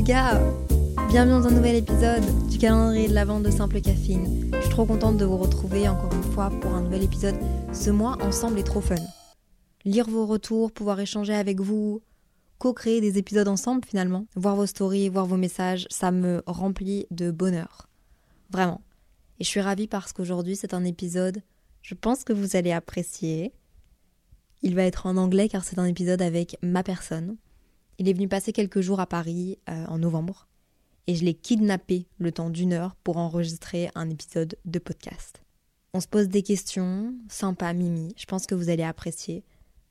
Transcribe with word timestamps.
Les 0.00 0.06
gars 0.06 0.40
Bienvenue 1.10 1.32
dans 1.32 1.46
un 1.48 1.50
nouvel 1.50 1.76
épisode 1.76 2.24
du 2.48 2.56
calendrier 2.56 3.06
de 3.06 3.12
la 3.12 3.26
vente 3.26 3.42
de 3.42 3.50
Simple 3.50 3.82
Caffeine. 3.82 4.50
Je 4.54 4.60
suis 4.62 4.70
trop 4.70 4.86
contente 4.86 5.18
de 5.18 5.26
vous 5.26 5.36
retrouver 5.36 5.86
encore 5.90 6.14
une 6.14 6.32
fois 6.32 6.48
pour 6.48 6.72
un 6.72 6.80
nouvel 6.80 7.02
épisode. 7.02 7.34
Ce 7.74 7.90
mois 7.90 8.16
ensemble 8.22 8.58
est 8.58 8.64
trop 8.64 8.80
fun. 8.80 8.94
Lire 9.84 10.08
vos 10.08 10.24
retours, 10.24 10.72
pouvoir 10.72 11.00
échanger 11.00 11.34
avec 11.34 11.60
vous, 11.60 12.00
co-créer 12.56 13.02
des 13.02 13.18
épisodes 13.18 13.46
ensemble 13.46 13.84
finalement, 13.84 14.24
voir 14.36 14.56
vos 14.56 14.64
stories, 14.64 15.10
voir 15.10 15.26
vos 15.26 15.36
messages, 15.36 15.86
ça 15.90 16.10
me 16.10 16.42
remplit 16.46 17.04
de 17.10 17.30
bonheur. 17.30 17.86
Vraiment. 18.48 18.80
Et 19.38 19.44
je 19.44 19.50
suis 19.50 19.60
ravie 19.60 19.86
parce 19.86 20.14
qu'aujourd'hui 20.14 20.56
c'est 20.56 20.72
un 20.72 20.84
épisode, 20.84 21.42
je 21.82 21.94
pense 21.94 22.24
que 22.24 22.32
vous 22.32 22.56
allez 22.56 22.72
apprécier. 22.72 23.52
Il 24.62 24.76
va 24.76 24.84
être 24.84 25.04
en 25.04 25.18
anglais 25.18 25.50
car 25.50 25.62
c'est 25.62 25.78
un 25.78 25.84
épisode 25.84 26.22
avec 26.22 26.56
ma 26.62 26.82
personne. 26.82 27.36
Il 28.00 28.08
est 28.08 28.14
venu 28.14 28.28
passer 28.28 28.54
quelques 28.54 28.80
jours 28.80 28.98
à 28.98 29.06
Paris 29.06 29.58
euh, 29.68 29.84
en 29.84 29.98
novembre 29.98 30.48
et 31.06 31.14
je 31.14 31.22
l'ai 31.22 31.34
kidnappé 31.34 32.06
le 32.16 32.32
temps 32.32 32.48
d'une 32.48 32.72
heure 32.72 32.96
pour 33.04 33.18
enregistrer 33.18 33.90
un 33.94 34.08
épisode 34.08 34.56
de 34.64 34.78
podcast. 34.78 35.42
On 35.92 36.00
se 36.00 36.08
pose 36.08 36.28
des 36.28 36.42
questions, 36.42 37.14
sympa, 37.28 37.74
mimi, 37.74 38.14
je 38.16 38.24
pense 38.24 38.46
que 38.46 38.54
vous 38.54 38.70
allez 38.70 38.84
apprécier. 38.84 39.44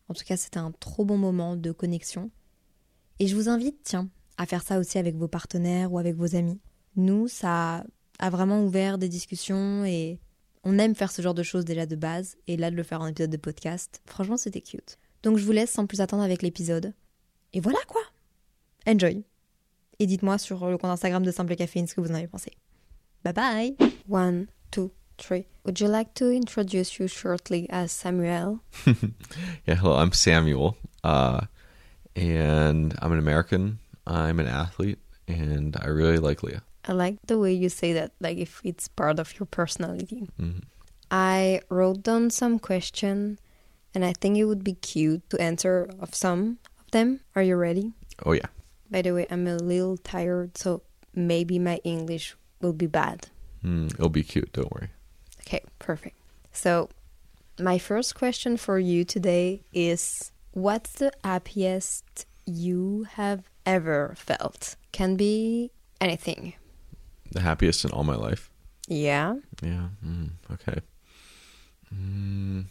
En 0.08 0.16
tout 0.16 0.24
cas, 0.26 0.38
c'était 0.38 0.58
un 0.58 0.72
trop 0.72 1.06
bon 1.06 1.20
moment 1.20 1.56
de 1.56 1.72
connexion. 1.72 2.32
Et 3.20 3.28
je 3.28 3.36
vous 3.36 3.48
invite, 3.48 3.78
tiens, 3.84 4.10
à 4.40 4.48
faire 4.48 4.64
ça 4.64 4.80
aussi 4.80 4.98
avec 4.98 5.16
vos 5.16 5.28
partenaires 5.28 5.94
ou 5.94 6.00
avec 6.00 6.16
vos 6.16 6.36
amis. 6.36 6.60
Nous, 6.96 7.28
ça 7.28 7.86
a 8.18 8.30
vraiment 8.32 8.64
ouvert 8.64 8.98
des 8.98 9.08
discussions 9.08 9.86
et 9.86 10.20
on 10.64 10.80
aime 10.80 10.96
faire 10.96 11.12
ce 11.12 11.22
genre 11.22 11.36
de 11.36 11.44
choses 11.44 11.64
déjà 11.64 11.86
de 11.86 11.96
base. 11.96 12.38
Et 12.48 12.58
là, 12.58 12.72
de 12.72 12.76
le 12.76 12.82
faire 12.82 13.02
en 13.02 13.06
épisode 13.06 13.30
de 13.30 13.38
podcast, 13.38 14.02
franchement, 14.08 14.38
c'était 14.38 14.62
cute. 14.62 14.98
Donc 15.22 15.38
je 15.38 15.46
vous 15.46 15.52
laisse 15.52 15.70
sans 15.70 15.86
plus 15.86 16.02
attendre 16.02 16.24
avec 16.24 16.42
l'épisode. 16.42 16.96
Et 17.54 17.60
voilà 17.60 17.80
quoi. 17.88 18.02
Enjoy. 18.88 19.24
Et 20.00 20.06
dites-moi 20.08 20.38
sur 20.38 20.66
le 20.70 20.78
compte 20.78 20.92
Instagram 20.92 21.24
de 21.24 21.32
Simple 21.32 21.56
Caféine 21.56 21.88
ce 21.88 21.94
que 21.96 22.02
vous 22.02 22.12
en 22.12 22.16
avez 22.16 22.28
pensé. 22.28 22.52
Bye 23.24 23.34
bye. 23.34 23.76
One, 24.08 24.48
two, 24.72 24.92
three. 25.18 25.46
Would 25.66 25.80
you 25.82 25.88
like 25.90 26.14
to 26.16 26.32
introduce 26.32 26.98
you 27.00 27.08
shortly 27.08 27.68
as 27.70 27.92
Samuel? 27.92 28.60
Yeah, 29.68 29.76
hello, 29.76 29.98
I'm 29.98 30.14
Samuel, 30.14 30.78
uh, 31.04 31.42
and 32.16 32.96
I'm 33.02 33.12
an 33.12 33.20
American. 33.20 33.80
I'm 34.08 34.40
an 34.40 34.48
athlete, 34.48 35.00
and 35.28 35.76
I 35.80 35.88
really 35.88 36.18
like 36.18 36.42
Lea. 36.44 36.60
I 36.86 36.94
like 36.94 37.18
the 37.28 37.38
way 37.38 37.54
you 37.54 37.70
say 37.70 37.94
that, 37.94 38.14
like 38.20 38.38
if 38.38 38.62
it's 38.64 38.88
part 38.88 39.20
of 39.20 39.38
your 39.38 39.46
personality. 39.46 40.28
Mhm. 40.40 40.62
I 41.12 41.62
wrote 41.70 42.04
down 42.04 42.30
some 42.30 42.58
question, 42.58 43.38
and 43.94 44.06
I 44.06 44.14
think 44.14 44.38
it 44.38 44.46
would 44.46 44.64
be 44.64 44.74
cute 44.76 45.30
to 45.30 45.42
answer 45.42 45.90
of 46.00 46.16
some 46.16 46.58
of 46.66 46.69
them. 46.92 47.20
Are 47.36 47.44
you 47.44 47.56
ready? 47.56 47.94
Oh 48.26 48.34
yeah, 48.34 48.48
By 48.92 49.02
the 49.02 49.14
way, 49.14 49.26
I'm 49.30 49.48
a 49.48 49.56
little 49.56 49.98
tired, 49.98 50.58
so 50.58 50.82
maybe 51.16 51.60
my 51.60 51.78
English 51.84 52.36
will 52.62 52.74
be 52.74 52.88
bad. 52.88 53.28
mm, 53.64 53.94
it'll 53.94 54.10
be 54.10 54.24
cute. 54.24 54.52
Don't 54.54 54.72
worry. 54.74 54.90
Okay, 55.42 55.64
perfect. 55.80 56.16
So, 56.52 56.90
my 57.60 57.78
first 57.78 58.16
question 58.16 58.58
for 58.58 58.78
you 58.80 59.04
today 59.06 59.62
is 59.74 60.32
What's 60.52 60.94
the 60.94 61.12
happiest 61.24 62.26
you 62.46 63.06
have 63.14 63.44
ever 63.66 64.14
felt? 64.18 64.76
Can 64.92 65.16
be 65.16 65.72
anything. 66.02 66.54
The 67.32 67.42
happiest 67.42 67.86
in 67.86 67.92
all 67.92 68.04
my 68.04 68.16
life. 68.16 68.50
Yeah. 68.88 69.36
Yeah. 69.62 69.90
Mm, 70.06 70.32
okay. 70.54 70.80
Mm, 71.94 72.66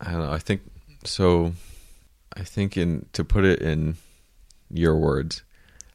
I 0.00 0.10
don't 0.10 0.20
know. 0.26 0.32
I 0.32 0.38
think 0.38 0.62
so. 1.04 1.52
I 2.36 2.42
think 2.42 2.76
in 2.76 3.06
to 3.12 3.24
put 3.24 3.44
it 3.44 3.60
in 3.60 3.96
your 4.70 4.96
words, 4.96 5.42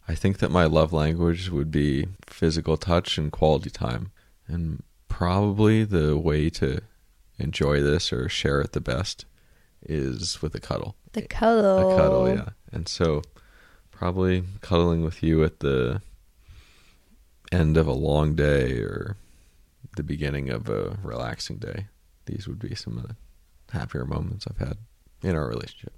I 0.07 0.15
think 0.15 0.37
that 0.39 0.51
my 0.51 0.65
love 0.65 0.93
language 0.93 1.49
would 1.49 1.71
be 1.71 2.07
physical 2.25 2.77
touch 2.77 3.17
and 3.17 3.31
quality 3.31 3.69
time, 3.69 4.11
and 4.47 4.83
probably 5.07 5.83
the 5.83 6.17
way 6.17 6.49
to 6.51 6.81
enjoy 7.39 7.81
this 7.81 8.13
or 8.13 8.29
share 8.29 8.61
it 8.61 8.71
the 8.71 8.81
best 8.81 9.25
is 9.81 10.41
with 10.41 10.55
a 10.55 10.59
cuddle. 10.59 10.95
The 11.13 11.23
cuddle. 11.23 11.91
A 11.91 11.97
cuddle, 11.97 12.29
yeah. 12.29 12.49
And 12.71 12.87
so, 12.87 13.21
probably 13.91 14.43
cuddling 14.61 15.03
with 15.03 15.23
you 15.23 15.43
at 15.43 15.59
the 15.59 16.01
end 17.51 17.77
of 17.77 17.87
a 17.87 17.93
long 17.93 18.35
day 18.35 18.79
or 18.79 19.17
the 19.95 20.03
beginning 20.03 20.49
of 20.49 20.69
a 20.69 20.97
relaxing 21.03 21.57
day. 21.57 21.87
These 22.25 22.47
would 22.47 22.59
be 22.59 22.75
some 22.75 22.97
of 22.97 23.07
the 23.07 23.15
happier 23.71 24.05
moments 24.05 24.45
I've 24.47 24.65
had 24.65 24.77
in 25.23 25.35
our 25.35 25.47
relationship. 25.47 25.93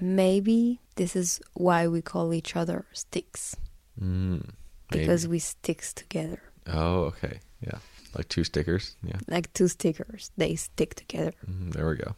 Maybe 0.00 0.80
this 0.96 1.14
is 1.16 1.40
why 1.54 1.86
we 1.88 2.02
call 2.02 2.32
each 2.34 2.56
other 2.56 2.84
sticks 2.92 3.56
Mm, 4.00 4.50
because 4.90 5.28
we 5.28 5.38
sticks 5.38 5.92
together. 5.92 6.42
oh, 6.66 7.04
okay, 7.04 7.38
yeah, 7.60 7.78
like 8.16 8.28
two 8.28 8.42
stickers. 8.44 8.96
Yeah, 9.04 9.18
Like 9.28 9.52
two 9.52 9.68
stickers, 9.68 10.30
they 10.36 10.56
stick 10.56 10.94
together. 10.96 11.32
Mhm, 11.48 11.72
there 11.72 11.88
we 11.88 11.96
go. 11.96 12.16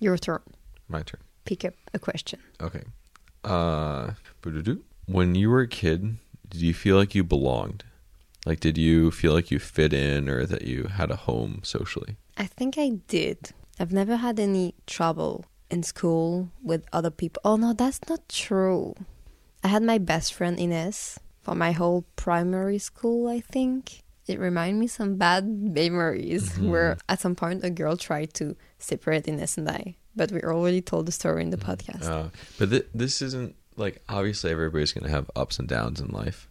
Your 0.00 0.16
turn. 0.16 0.40
My 0.88 1.02
turn. 1.02 1.20
Pick 1.44 1.64
up 1.66 1.74
a 1.92 1.98
question. 1.98 2.40
Okay. 2.62 2.82
Uh, 3.44 4.12
when 5.06 5.34
you 5.34 5.50
were 5.50 5.60
a 5.62 5.68
kid, 5.68 6.16
did 6.48 6.60
you 6.62 6.72
feel 6.74 6.96
like 6.96 7.14
you 7.14 7.24
belonged? 7.24 7.84
Like, 8.46 8.60
did 8.60 8.78
you 8.78 9.10
feel 9.10 9.32
like 9.34 9.50
you 9.50 9.58
fit 9.58 9.92
in 9.92 10.28
or 10.28 10.46
that 10.46 10.62
you 10.62 10.84
had 10.84 11.10
a 11.10 11.16
home 11.16 11.60
socially? 11.62 12.16
I 12.38 12.46
think 12.46 12.78
I 12.78 13.00
did. 13.08 13.50
I've 13.78 13.92
never 13.92 14.16
had 14.16 14.40
any 14.40 14.74
trouble 14.86 15.44
in 15.70 15.82
school 15.82 16.50
with 16.62 16.84
other 16.92 17.10
people. 17.10 17.40
Oh 17.44 17.56
no, 17.56 17.72
that's 17.72 18.00
not 18.08 18.28
true. 18.28 18.94
I 19.64 19.68
had 19.68 19.82
my 19.82 19.98
best 19.98 20.32
friend 20.34 20.58
Ines 20.58 21.18
for 21.42 21.54
my 21.54 21.72
whole 21.72 22.04
primary 22.16 22.78
school, 22.78 23.28
I 23.28 23.40
think. 23.40 24.02
It 24.26 24.38
reminded 24.38 24.78
me 24.78 24.86
some 24.88 25.16
bad 25.16 25.46
memories 25.48 26.58
where 26.58 26.98
at 27.08 27.20
some 27.20 27.34
point 27.34 27.64
a 27.64 27.70
girl 27.70 27.96
tried 27.96 28.34
to 28.34 28.56
separate 28.78 29.26
Ines 29.26 29.56
and 29.56 29.68
I. 29.68 29.96
But 30.14 30.32
we 30.32 30.40
already 30.42 30.80
told 30.82 31.06
the 31.06 31.12
story 31.12 31.42
in 31.42 31.50
the 31.50 31.56
podcast. 31.56 32.04
Uh, 32.04 32.28
but 32.58 32.70
th- 32.70 32.86
this 32.94 33.22
isn't 33.22 33.54
like 33.76 34.02
obviously 34.08 34.50
everybody's 34.50 34.92
going 34.92 35.04
to 35.04 35.10
have 35.10 35.30
ups 35.36 35.58
and 35.58 35.68
downs 35.68 36.00
in 36.00 36.08
life, 36.08 36.48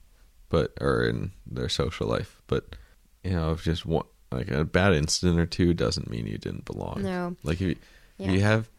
but 0.50 0.72
or 0.82 1.04
in 1.06 1.32
their 1.46 1.70
social 1.70 2.08
life. 2.08 2.42
But 2.48 2.76
you 3.24 3.32
know, 3.32 3.52
if 3.52 3.64
just 3.64 3.86
one 3.86 4.06
like 4.32 4.50
a 4.50 4.64
bad 4.66 4.94
incident 4.94 5.40
or 5.40 5.46
two 5.46 5.74
doesn't 5.74 6.10
mean 6.10 6.28
you 6.28 6.38
didn't 6.38 6.66
belong. 6.66 7.02
No. 7.04 7.36
Like 7.44 7.62
if 7.62 7.68
you, 7.68 7.76
Yeah. 8.18 8.32
you 8.32 8.42
have 8.42 8.70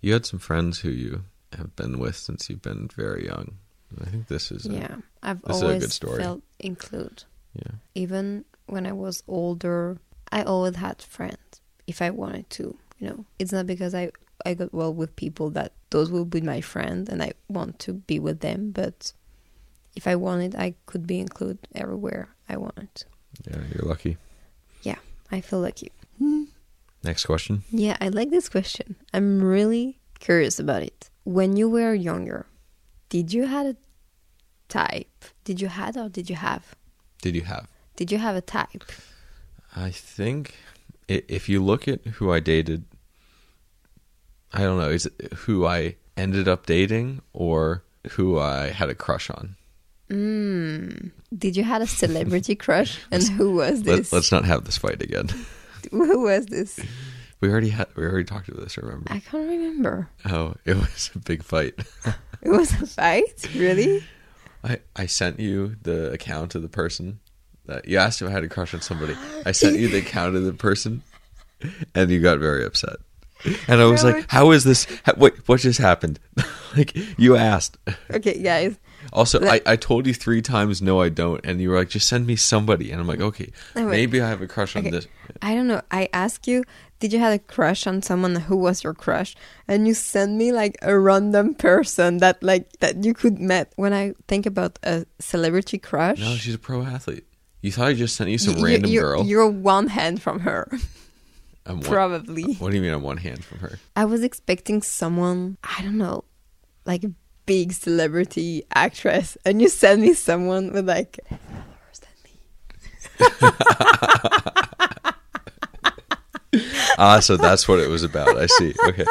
you 0.00 0.12
had 0.12 0.26
some 0.26 0.38
friends 0.38 0.80
who 0.80 0.90
you 0.90 1.24
have 1.52 1.74
been 1.76 1.98
with 1.98 2.16
since 2.16 2.48
you've 2.50 2.62
been 2.62 2.88
very 2.94 3.26
young. 3.26 3.56
I 4.00 4.06
think 4.10 4.28
this 4.28 4.50
is 4.50 4.66
a- 4.66 4.72
yeah, 4.72 4.96
I've 5.22 5.40
this 5.42 5.56
is 5.56 5.62
a 5.62 5.64
good 5.66 5.74
always 5.74 5.94
story. 5.94 6.22
felt 6.22 6.42
included. 6.58 7.24
yeah. 7.54 7.72
even 7.94 8.44
when 8.66 8.86
I 8.86 8.92
was 8.92 9.22
older, 9.28 9.98
I 10.32 10.42
always 10.42 10.76
had 10.76 11.00
friends 11.00 11.60
if 11.86 12.02
I 12.02 12.10
wanted 12.10 12.50
to. 12.50 12.76
You 12.98 13.08
know, 13.08 13.24
it's 13.38 13.52
not 13.52 13.66
because 13.66 13.94
I 13.94 14.10
I 14.44 14.54
got 14.54 14.72
well 14.74 14.92
with 14.92 15.14
people 15.16 15.50
that 15.50 15.72
those 15.90 16.10
will 16.10 16.24
be 16.24 16.40
my 16.40 16.60
friend 16.60 17.08
and 17.08 17.22
I 17.22 17.32
want 17.48 17.78
to 17.80 17.92
be 17.94 18.18
with 18.18 18.40
them, 18.40 18.70
but 18.72 19.12
if 19.94 20.06
I 20.06 20.16
wanted, 20.16 20.54
I 20.56 20.74
could 20.86 21.06
be 21.06 21.20
included 21.20 21.58
everywhere 21.74 22.28
I 22.48 22.56
wanted. 22.56 23.04
Yeah, 23.48 23.60
you're 23.74 23.88
lucky. 23.88 24.16
Yeah, 24.82 24.98
I 25.30 25.40
feel 25.40 25.60
lucky. 25.60 25.90
Next 27.02 27.24
question. 27.26 27.62
Yeah, 27.70 27.96
I 28.00 28.08
like 28.08 28.30
this 28.30 28.48
question. 28.48 28.96
I'm 29.16 29.42
really 29.42 29.98
curious 30.18 30.58
about 30.58 30.82
it. 30.82 31.08
When 31.24 31.56
you 31.56 31.70
were 31.70 31.94
younger, 31.94 32.44
did 33.08 33.32
you 33.32 33.46
had 33.46 33.64
a 33.64 33.76
type? 34.68 35.24
Did 35.42 35.58
you 35.58 35.68
had 35.68 35.96
or 35.96 36.10
did 36.10 36.28
you 36.28 36.36
have? 36.36 36.74
Did 37.22 37.34
you 37.34 37.40
have? 37.42 37.66
Did 37.96 38.12
you 38.12 38.18
have 38.18 38.36
a 38.36 38.42
type? 38.42 38.84
I 39.74 39.90
think 39.90 40.54
if 41.08 41.48
you 41.48 41.64
look 41.64 41.88
at 41.88 42.04
who 42.04 42.30
I 42.30 42.40
dated, 42.40 42.84
I 44.52 44.60
don't 44.60 44.78
know, 44.78 44.90
is 44.90 45.06
it 45.06 45.32
who 45.32 45.64
I 45.64 45.96
ended 46.18 46.46
up 46.46 46.66
dating 46.66 47.22
or 47.32 47.84
who 48.10 48.38
I 48.38 48.68
had 48.68 48.90
a 48.90 48.94
crush 48.94 49.30
on? 49.30 49.56
Mm. 50.10 51.10
Did 51.36 51.56
you 51.56 51.64
had 51.64 51.80
a 51.80 51.86
celebrity 51.86 52.54
crush, 52.66 53.00
and 53.10 53.22
who 53.22 53.54
was 53.54 53.82
this? 53.82 54.12
Let, 54.12 54.18
let's 54.18 54.30
not 54.30 54.44
have 54.44 54.64
this 54.64 54.76
fight 54.76 55.02
again. 55.02 55.30
Who 55.90 56.22
was 56.22 56.46
this? 56.46 56.80
We 57.40 57.50
already 57.50 57.68
had. 57.70 57.88
We 57.96 58.04
already 58.04 58.24
talked 58.24 58.48
about 58.48 58.62
this. 58.62 58.76
Remember? 58.78 59.12
I 59.12 59.20
can't 59.20 59.48
remember. 59.48 60.08
Oh, 60.24 60.54
it 60.64 60.76
was 60.76 61.10
a 61.14 61.18
big 61.18 61.42
fight. 61.42 61.74
It 62.42 62.50
was 62.50 62.70
a 62.80 62.86
fight, 62.86 63.48
really? 63.56 64.04
I 64.62 64.78
I 64.94 65.06
sent 65.06 65.40
you 65.40 65.76
the 65.82 66.12
account 66.12 66.54
of 66.54 66.62
the 66.62 66.68
person 66.68 67.18
that 67.64 67.88
you 67.88 67.96
asked 67.98 68.22
if 68.22 68.28
I 68.28 68.30
had 68.30 68.44
a 68.44 68.48
crush 68.48 68.72
on 68.74 68.82
somebody. 68.82 69.16
I 69.44 69.50
sent 69.52 69.78
you 69.78 69.88
the 69.88 69.98
account 69.98 70.36
of 70.36 70.44
the 70.44 70.52
person, 70.52 71.02
and 71.94 72.10
you 72.10 72.20
got 72.20 72.38
very 72.38 72.64
upset. 72.64 72.96
And 73.66 73.80
I 73.80 73.86
was 73.86 74.04
Really? 74.04 74.20
like, 74.20 74.30
"How 74.30 74.50
is 74.52 74.62
this? 74.64 74.86
How, 75.04 75.14
wait, 75.16 75.34
what 75.48 75.60
just 75.60 75.80
happened?" 75.80 76.20
like 76.76 76.96
you 77.18 77.34
asked. 77.36 77.78
Okay, 78.10 78.40
guys. 78.42 78.76
Also, 79.12 79.40
I, 79.44 79.60
I 79.66 79.76
told 79.76 80.06
you 80.06 80.12
three 80.14 80.42
times 80.42 80.82
no, 80.82 81.00
I 81.00 81.08
don't, 81.08 81.40
and 81.44 81.60
you 81.60 81.70
were 81.70 81.78
like, 81.78 81.88
"Just 81.88 82.06
send 82.08 82.26
me 82.26 82.36
somebody," 82.36 82.90
and 82.92 83.00
I'm 83.00 83.06
like, 83.08 83.20
"Okay, 83.20 83.50
No, 83.74 83.86
wait. 83.86 83.90
maybe 83.92 84.20
I 84.20 84.28
have 84.28 84.42
a 84.42 84.46
crush 84.46 84.76
on 84.76 84.80
Okay. 84.82 84.90
this." 84.90 85.08
I 85.42 85.54
don't 85.54 85.66
know. 85.68 85.80
I 85.90 86.08
asked 86.12 86.46
you, 86.46 86.64
did 86.98 87.12
you 87.12 87.18
have 87.18 87.32
a 87.34 87.38
crush 87.38 87.86
on 87.86 88.02
someone? 88.02 88.34
Who 88.36 88.56
was 88.56 88.82
your 88.82 88.94
crush? 88.94 89.34
And 89.68 89.86
you 89.86 89.94
sent 89.94 90.32
me 90.32 90.50
like 90.52 90.76
a 90.82 90.98
random 90.98 91.54
person 91.54 92.18
that 92.18 92.42
like 92.42 92.70
that 92.80 93.04
you 93.04 93.12
could 93.14 93.38
met. 93.38 93.72
When 93.76 93.92
I 93.92 94.14
think 94.28 94.46
about 94.46 94.78
a 94.82 95.04
celebrity 95.18 95.78
crush, 95.78 96.18
No, 96.18 96.34
she's 96.36 96.54
a 96.54 96.58
pro 96.58 96.82
athlete. 96.82 97.24
You 97.62 97.72
thought 97.72 97.88
I 97.88 97.94
just 97.94 98.16
sent 98.16 98.30
you 98.30 98.38
some 98.38 98.62
random 98.62 98.90
you're, 98.90 99.16
girl? 99.16 99.24
You're 99.24 99.48
one 99.48 99.88
hand 99.88 100.22
from 100.22 100.40
her, 100.40 100.70
one, 101.66 101.80
probably. 101.80 102.54
what 102.54 102.70
do 102.70 102.76
you 102.76 102.82
mean 102.82 102.92
I'm 102.92 103.02
one 103.02 103.16
hand 103.16 103.44
from 103.44 103.58
her? 103.58 103.78
I 103.96 104.04
was 104.04 104.22
expecting 104.22 104.82
someone, 104.82 105.58
I 105.64 105.82
don't 105.82 105.98
know, 105.98 106.24
like 106.84 107.02
a 107.02 107.10
big 107.44 107.72
celebrity 107.72 108.64
actress, 108.74 109.36
and 109.44 109.60
you 109.60 109.68
sent 109.68 110.00
me 110.00 110.14
someone 110.14 110.72
with 110.72 110.86
like 110.86 111.18
than 111.28 112.16
me. 112.24 113.50
Ah, 116.98 117.20
so 117.20 117.36
that's 117.36 117.68
what 117.68 117.78
it 117.78 117.88
was 117.88 118.02
about. 118.02 118.36
I 118.38 118.46
see. 118.46 118.74
Okay. 118.88 119.04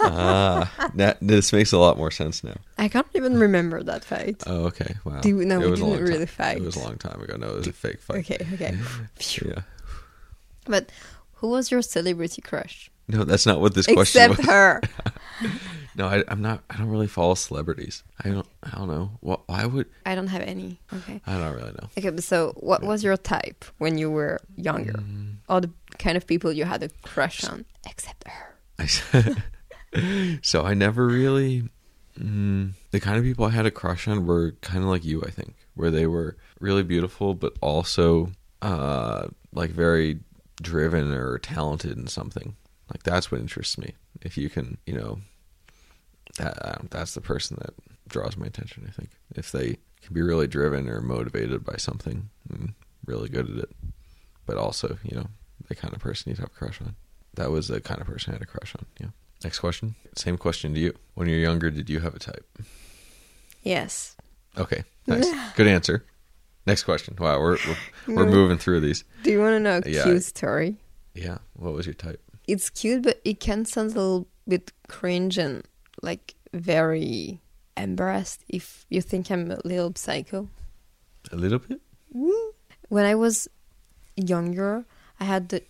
Ah, 0.00 0.90
that, 0.94 1.18
this 1.20 1.52
makes 1.52 1.72
a 1.72 1.78
lot 1.78 1.96
more 1.96 2.10
sense 2.10 2.44
now. 2.44 2.56
I 2.78 2.88
can't 2.88 3.06
even 3.14 3.38
remember 3.38 3.82
that 3.82 4.04
fight. 4.04 4.42
Oh, 4.46 4.64
okay. 4.66 4.94
Wow. 5.04 5.20
Do 5.20 5.36
we- 5.36 5.44
no, 5.44 5.60
It 5.60 5.64
we 5.64 5.70
was 5.72 5.80
didn't 5.80 6.02
really 6.04 6.18
time- 6.18 6.26
fight. 6.26 6.56
It 6.58 6.62
was 6.62 6.76
a 6.76 6.80
long 6.84 6.98
time 6.98 7.20
ago. 7.20 7.36
No, 7.36 7.48
it 7.48 7.56
was 7.56 7.66
a 7.66 7.72
fake 7.72 8.00
fight. 8.00 8.18
Okay, 8.20 8.38
okay. 8.54 8.76
Phew. 9.16 9.52
Yeah. 9.54 9.62
But 10.66 10.90
who 11.34 11.48
was 11.48 11.70
your 11.70 11.82
celebrity 11.82 12.40
crush? 12.42 12.90
No, 13.08 13.24
that's 13.24 13.46
not 13.46 13.60
what 13.60 13.74
this 13.74 13.86
question 13.86 14.30
Except 14.30 14.38
was. 14.38 14.46
her. 14.46 14.80
No, 15.94 16.06
I, 16.08 16.24
I'm 16.28 16.40
not. 16.40 16.62
I 16.70 16.78
don't 16.78 16.88
really 16.88 17.06
follow 17.06 17.34
celebrities. 17.34 18.02
I 18.24 18.30
don't. 18.30 18.46
I 18.62 18.78
don't 18.78 18.88
know. 18.88 19.10
What? 19.20 19.40
Why 19.46 19.66
would? 19.66 19.84
I 20.06 20.14
don't 20.14 20.28
have 20.28 20.40
any. 20.40 20.80
Okay. 20.90 21.20
I 21.26 21.36
don't 21.36 21.54
really 21.54 21.72
know. 21.72 21.90
Okay, 21.98 22.08
but 22.08 22.24
so 22.24 22.54
what 22.56 22.82
was 22.82 23.04
your 23.04 23.18
type 23.18 23.66
when 23.76 23.98
you 23.98 24.10
were 24.10 24.40
younger? 24.56 24.94
Mm. 24.94 25.34
Or 25.50 25.60
the 25.60 25.68
kind 26.02 26.16
of 26.16 26.26
people 26.26 26.52
you 26.52 26.64
had 26.64 26.82
a 26.82 26.88
crush 27.02 27.44
on? 27.44 27.64
Except 27.88 28.26
her. 28.26 28.56
I, 28.78 30.38
so 30.42 30.64
I 30.64 30.74
never 30.74 31.06
really. 31.06 31.68
Mm, 32.18 32.72
the 32.90 33.00
kind 33.00 33.16
of 33.16 33.24
people 33.24 33.46
I 33.46 33.50
had 33.50 33.64
a 33.64 33.70
crush 33.70 34.06
on 34.06 34.26
were 34.26 34.52
kind 34.60 34.82
of 34.82 34.90
like 34.90 35.04
you, 35.04 35.22
I 35.26 35.30
think, 35.30 35.54
where 35.74 35.90
they 35.90 36.06
were 36.06 36.36
really 36.60 36.82
beautiful, 36.82 37.34
but 37.34 37.54
also 37.62 38.32
uh, 38.60 39.28
like 39.52 39.70
very 39.70 40.20
driven 40.60 41.12
or 41.12 41.38
talented 41.38 41.96
in 41.96 42.06
something. 42.08 42.54
Like 42.90 43.02
that's 43.02 43.30
what 43.30 43.40
interests 43.40 43.78
me. 43.78 43.94
If 44.20 44.36
you 44.36 44.50
can, 44.50 44.76
you 44.86 44.94
know, 44.94 45.18
that 46.38 46.58
um, 46.62 46.88
that's 46.90 47.14
the 47.14 47.20
person 47.20 47.56
that 47.60 47.74
draws 48.08 48.36
my 48.36 48.46
attention. 48.46 48.84
I 48.86 48.92
think 48.92 49.10
if 49.34 49.50
they 49.50 49.78
can 50.02 50.12
be 50.12 50.22
really 50.22 50.46
driven 50.46 50.88
or 50.88 51.00
motivated 51.00 51.64
by 51.64 51.76
something, 51.76 52.28
and 52.50 52.74
really 53.06 53.28
good 53.28 53.50
at 53.50 53.56
it, 53.56 53.70
but 54.46 54.56
also, 54.56 54.98
you 55.02 55.16
know, 55.16 55.26
the 55.68 55.74
kind 55.74 55.94
of 55.94 56.00
person 56.00 56.30
you'd 56.30 56.38
have 56.38 56.48
a 56.48 56.50
crush 56.50 56.80
on. 56.80 56.94
That 57.34 57.50
was 57.50 57.68
the 57.68 57.80
kind 57.80 58.00
of 58.00 58.06
person 58.06 58.32
I 58.32 58.34
had 58.36 58.42
a 58.42 58.46
crush 58.46 58.74
on. 58.76 58.84
Yeah. 59.00 59.08
Next 59.42 59.58
question. 59.58 59.94
Same 60.16 60.36
question 60.36 60.74
to 60.74 60.80
you. 60.80 60.94
When 61.14 61.28
you're 61.28 61.38
younger, 61.38 61.70
did 61.70 61.88
you 61.90 62.00
have 62.00 62.14
a 62.14 62.18
type? 62.18 62.46
Yes. 63.62 64.16
Okay. 64.56 64.84
Nice. 65.06 65.28
Good 65.56 65.66
answer. 65.66 66.04
Next 66.66 66.84
question. 66.84 67.16
Wow, 67.18 67.40
we're 67.40 67.58
we're, 68.06 68.14
we're 68.14 68.26
moving 68.26 68.58
through 68.58 68.80
these. 68.80 69.02
Do 69.24 69.30
you 69.32 69.40
want 69.40 69.54
to 69.54 69.60
know 69.60 69.80
a 69.84 69.90
Yeah. 69.90 70.04
cute 70.04 70.22
story? 70.24 70.76
Yeah. 71.14 71.38
What 71.54 71.72
was 71.72 71.86
your 71.86 71.94
type? 71.94 72.20
It's 72.46 72.70
cute, 72.70 73.02
but 73.02 73.20
it 73.24 73.40
can 73.40 73.64
sound 73.64 73.92
a 73.92 73.94
little 73.94 74.28
bit 74.46 74.72
cringe 74.88 75.38
and 75.38 75.62
like 76.02 76.34
very 76.52 77.40
embarrassed 77.76 78.44
if 78.48 78.84
you 78.90 79.00
think 79.00 79.30
I'm 79.30 79.50
a 79.50 79.58
little 79.64 79.92
psycho. 79.96 80.48
A 81.32 81.36
little 81.36 81.58
bit. 81.58 81.80
When 82.88 83.04
I 83.04 83.14
was 83.14 83.48
younger, 84.16 84.84
I 85.22 85.24
had 85.24 85.50
the 85.50 85.62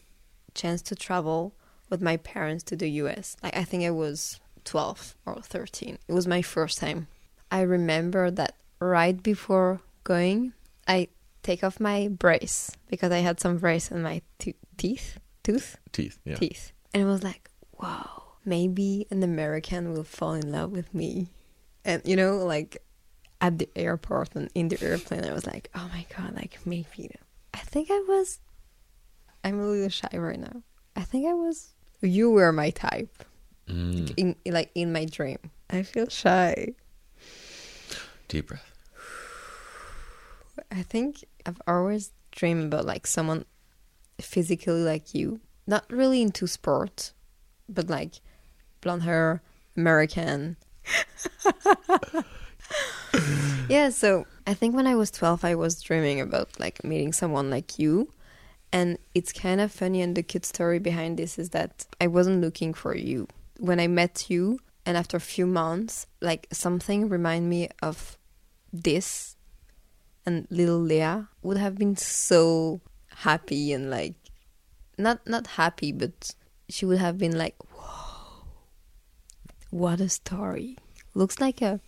chance 0.55 0.81
to 0.81 0.95
travel 0.95 1.53
with 1.91 2.01
my 2.01 2.17
parents 2.17 2.65
to 2.65 2.75
the 2.75 2.89
US. 3.03 3.37
Like 3.43 3.55
I 3.55 3.65
think 3.65 3.85
I 3.85 3.91
was 3.91 4.41
12 4.65 5.15
or 5.27 5.43
13. 5.43 5.99
It 6.09 6.13
was 6.15 6.27
my 6.27 6.41
first 6.41 6.79
time. 6.79 7.07
I 7.51 7.61
remember 7.61 8.31
that 8.31 8.55
right 8.81 9.23
before 9.23 9.83
going, 10.05 10.55
I 10.89 11.09
take 11.43 11.63
off 11.63 11.79
my 11.81 12.09
brace 12.09 12.71
because 12.89 13.13
I 13.13 13.19
had 13.19 13.41
some 13.41 13.59
brace 13.59 13.91
in 13.91 14.03
my 14.03 14.23
to- 14.39 14.55
teeth, 14.79 15.19
tooth, 15.45 15.77
Teeth. 15.93 16.19
Yeah. 16.25 16.37
teeth. 16.37 16.73
And 16.95 17.03
it 17.03 17.07
was 17.07 17.23
like, 17.23 17.51
wow, 17.79 18.23
maybe 18.47 19.07
an 19.11 19.23
American 19.23 19.93
will 19.93 20.05
fall 20.05 20.33
in 20.33 20.51
love 20.51 20.71
with 20.73 20.95
me. 20.95 21.29
And 21.85 22.01
you 22.07 22.17
know, 22.17 22.39
like 22.39 22.79
at 23.43 23.59
the 23.59 23.69
airport 23.77 24.35
and 24.35 24.49
in 24.55 24.69
the 24.69 24.83
airplane, 24.83 25.25
I 25.27 25.35
was 25.35 25.47
like, 25.47 25.69
oh 25.75 25.91
my 25.93 26.07
god, 26.17 26.37
like 26.37 26.59
maybe. 26.65 27.15
I 27.53 27.59
think 27.59 27.91
I 27.91 28.01
was. 28.09 28.41
I'm 29.45 29.59
a 29.61 29.67
little 29.67 29.89
shy 29.89 30.09
right 30.13 30.39
now. 30.39 30.63
I 30.97 31.03
think 31.03 31.27
I 31.27 31.35
was. 31.35 31.71
You 32.01 32.31
were 32.31 32.53
my 32.53 32.71
type 32.71 33.25
Mm. 33.69 34.13
in 34.17 34.37
like 34.53 34.71
in 34.75 34.93
my 34.93 35.05
dream. 35.05 35.39
I 35.71 35.83
feel 35.85 36.09
shy. 36.09 36.75
Deep 38.29 38.49
breath. 38.49 38.73
I 40.71 40.83
think 40.83 41.25
I've 41.47 41.61
always 41.67 42.11
dreamed 42.33 42.65
about 42.73 42.87
like 42.87 43.07
someone 43.07 43.45
physically 44.21 44.83
like 44.83 45.15
you. 45.15 45.41
Not 45.67 45.85
really 45.91 46.23
into 46.23 46.47
sport, 46.49 47.13
but 47.69 47.89
like 47.89 48.21
blonde 48.81 49.05
hair, 49.05 49.43
American. 49.77 50.57
yeah, 53.69 53.91
so 53.91 54.27
I 54.47 54.55
think 54.55 54.75
when 54.75 54.87
I 54.87 54.95
was 54.97 55.11
12, 55.11 55.45
I 55.45 55.55
was 55.55 55.81
dreaming 55.81 56.21
about 56.21 56.59
like 56.59 56.83
meeting 56.85 57.13
someone 57.13 57.51
like 57.51 57.79
you. 57.79 58.13
And 58.73 58.99
it's 59.15 59.33
kind 59.33 59.61
of 59.61 59.71
funny, 59.71 60.01
and 60.01 60.17
the 60.17 60.23
cute 60.23 60.47
story 60.47 60.79
behind 60.79 61.19
this 61.19 61.39
is 61.39 61.51
that 61.51 61.87
I 62.01 62.07
wasn't 62.07 62.41
looking 62.41 62.73
for 62.73 62.97
you. 62.97 63.29
When 63.59 63.79
I 63.79 63.87
met 63.87 64.31
you, 64.31 64.59
and 64.87 64.97
after 64.97 65.17
a 65.17 65.21
few 65.21 65.47
months, 65.47 66.07
like 66.21 66.47
something 66.53 67.09
reminded 67.09 67.49
me 67.49 67.69
of 67.83 68.17
this 68.73 69.37
and 70.25 70.47
little 70.51 70.81
Lea 70.81 71.25
would 71.43 71.57
have 71.57 71.77
been 71.77 71.97
so 71.97 72.81
happy 73.09 73.73
and 73.73 73.91
like 73.91 74.15
not 74.99 75.21
not 75.27 75.47
happy 75.47 75.93
but 75.93 76.35
she 76.69 76.87
would 76.87 76.99
have 76.99 77.19
been 77.19 77.37
like 77.37 77.55
whoa 77.75 78.47
what 79.71 80.01
a 80.01 80.09
story 80.09 80.77
looks 81.15 81.41
like 81.41 81.61
a 81.61 81.81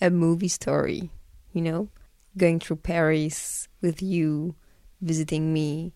a 0.00 0.10
movie 0.10 0.48
story 0.48 1.10
you 1.52 1.62
know 1.62 1.88
going 2.36 2.60
through 2.60 2.76
paris 2.76 3.68
with 3.80 4.02
you 4.02 4.54
visiting 5.00 5.52
me 5.52 5.92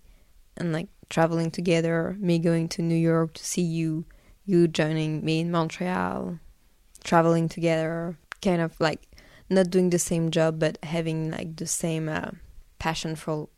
and 0.61 0.73
like 0.73 0.89
traveling 1.09 1.51
together 1.51 2.17
me 2.21 2.39
going 2.39 2.69
to 2.69 2.83
new 2.83 2.95
york 2.95 3.35
to 3.35 3.45
see 3.45 3.63
you 3.63 4.05
you 4.45 4.69
joining 4.69 5.25
me 5.25 5.41
in 5.41 5.51
montreal 5.51 6.39
traveling 7.03 7.49
together 7.49 8.17
kind 8.43 8.61
of 8.61 8.79
like 8.81 9.09
not 9.51 9.71
doing 9.71 9.91
the 9.91 9.99
same 9.99 10.31
job 10.31 10.59
but 10.59 10.79
having 10.85 11.31
like 11.31 11.57
the 11.57 11.67
same 11.67 12.09
uh, 12.09 12.31
passion 12.79 13.17
for 13.17 13.49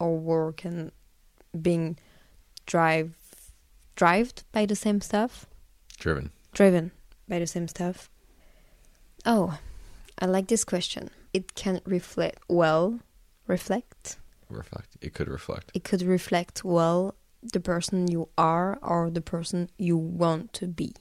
our 0.00 0.14
work 0.14 0.64
and 0.64 0.90
being 1.60 1.96
drive 2.66 3.14
drived 3.94 4.42
by 4.50 4.66
the 4.66 4.74
same 4.74 5.00
stuff? 5.00 5.46
Driven. 5.98 6.32
driven 6.52 6.90
by 7.28 7.38
the 7.38 7.46
same 7.46 7.68
stuff. 7.68 8.10
Oh 9.24 9.58
i 10.18 10.26
like 10.26 10.48
this 10.48 10.64
question. 10.64 11.10
It 11.32 11.54
can 11.54 11.80
reflect 11.84 12.38
well 12.48 13.00
reflect 13.46 14.16
Reflect. 14.54 14.96
It 15.00 15.14
could 15.14 15.28
reflect. 15.28 15.70
it 15.74 15.84
could 15.84 16.02
reflect 16.02 16.64
well 16.64 17.14
the 17.52 17.60
person 17.60 18.08
you 18.08 18.28
are 18.38 18.78
or 18.80 19.10
the 19.10 19.20
person 19.20 19.68
you 19.76 19.96
want 19.96 20.52
to 20.54 20.66
be 20.66 20.94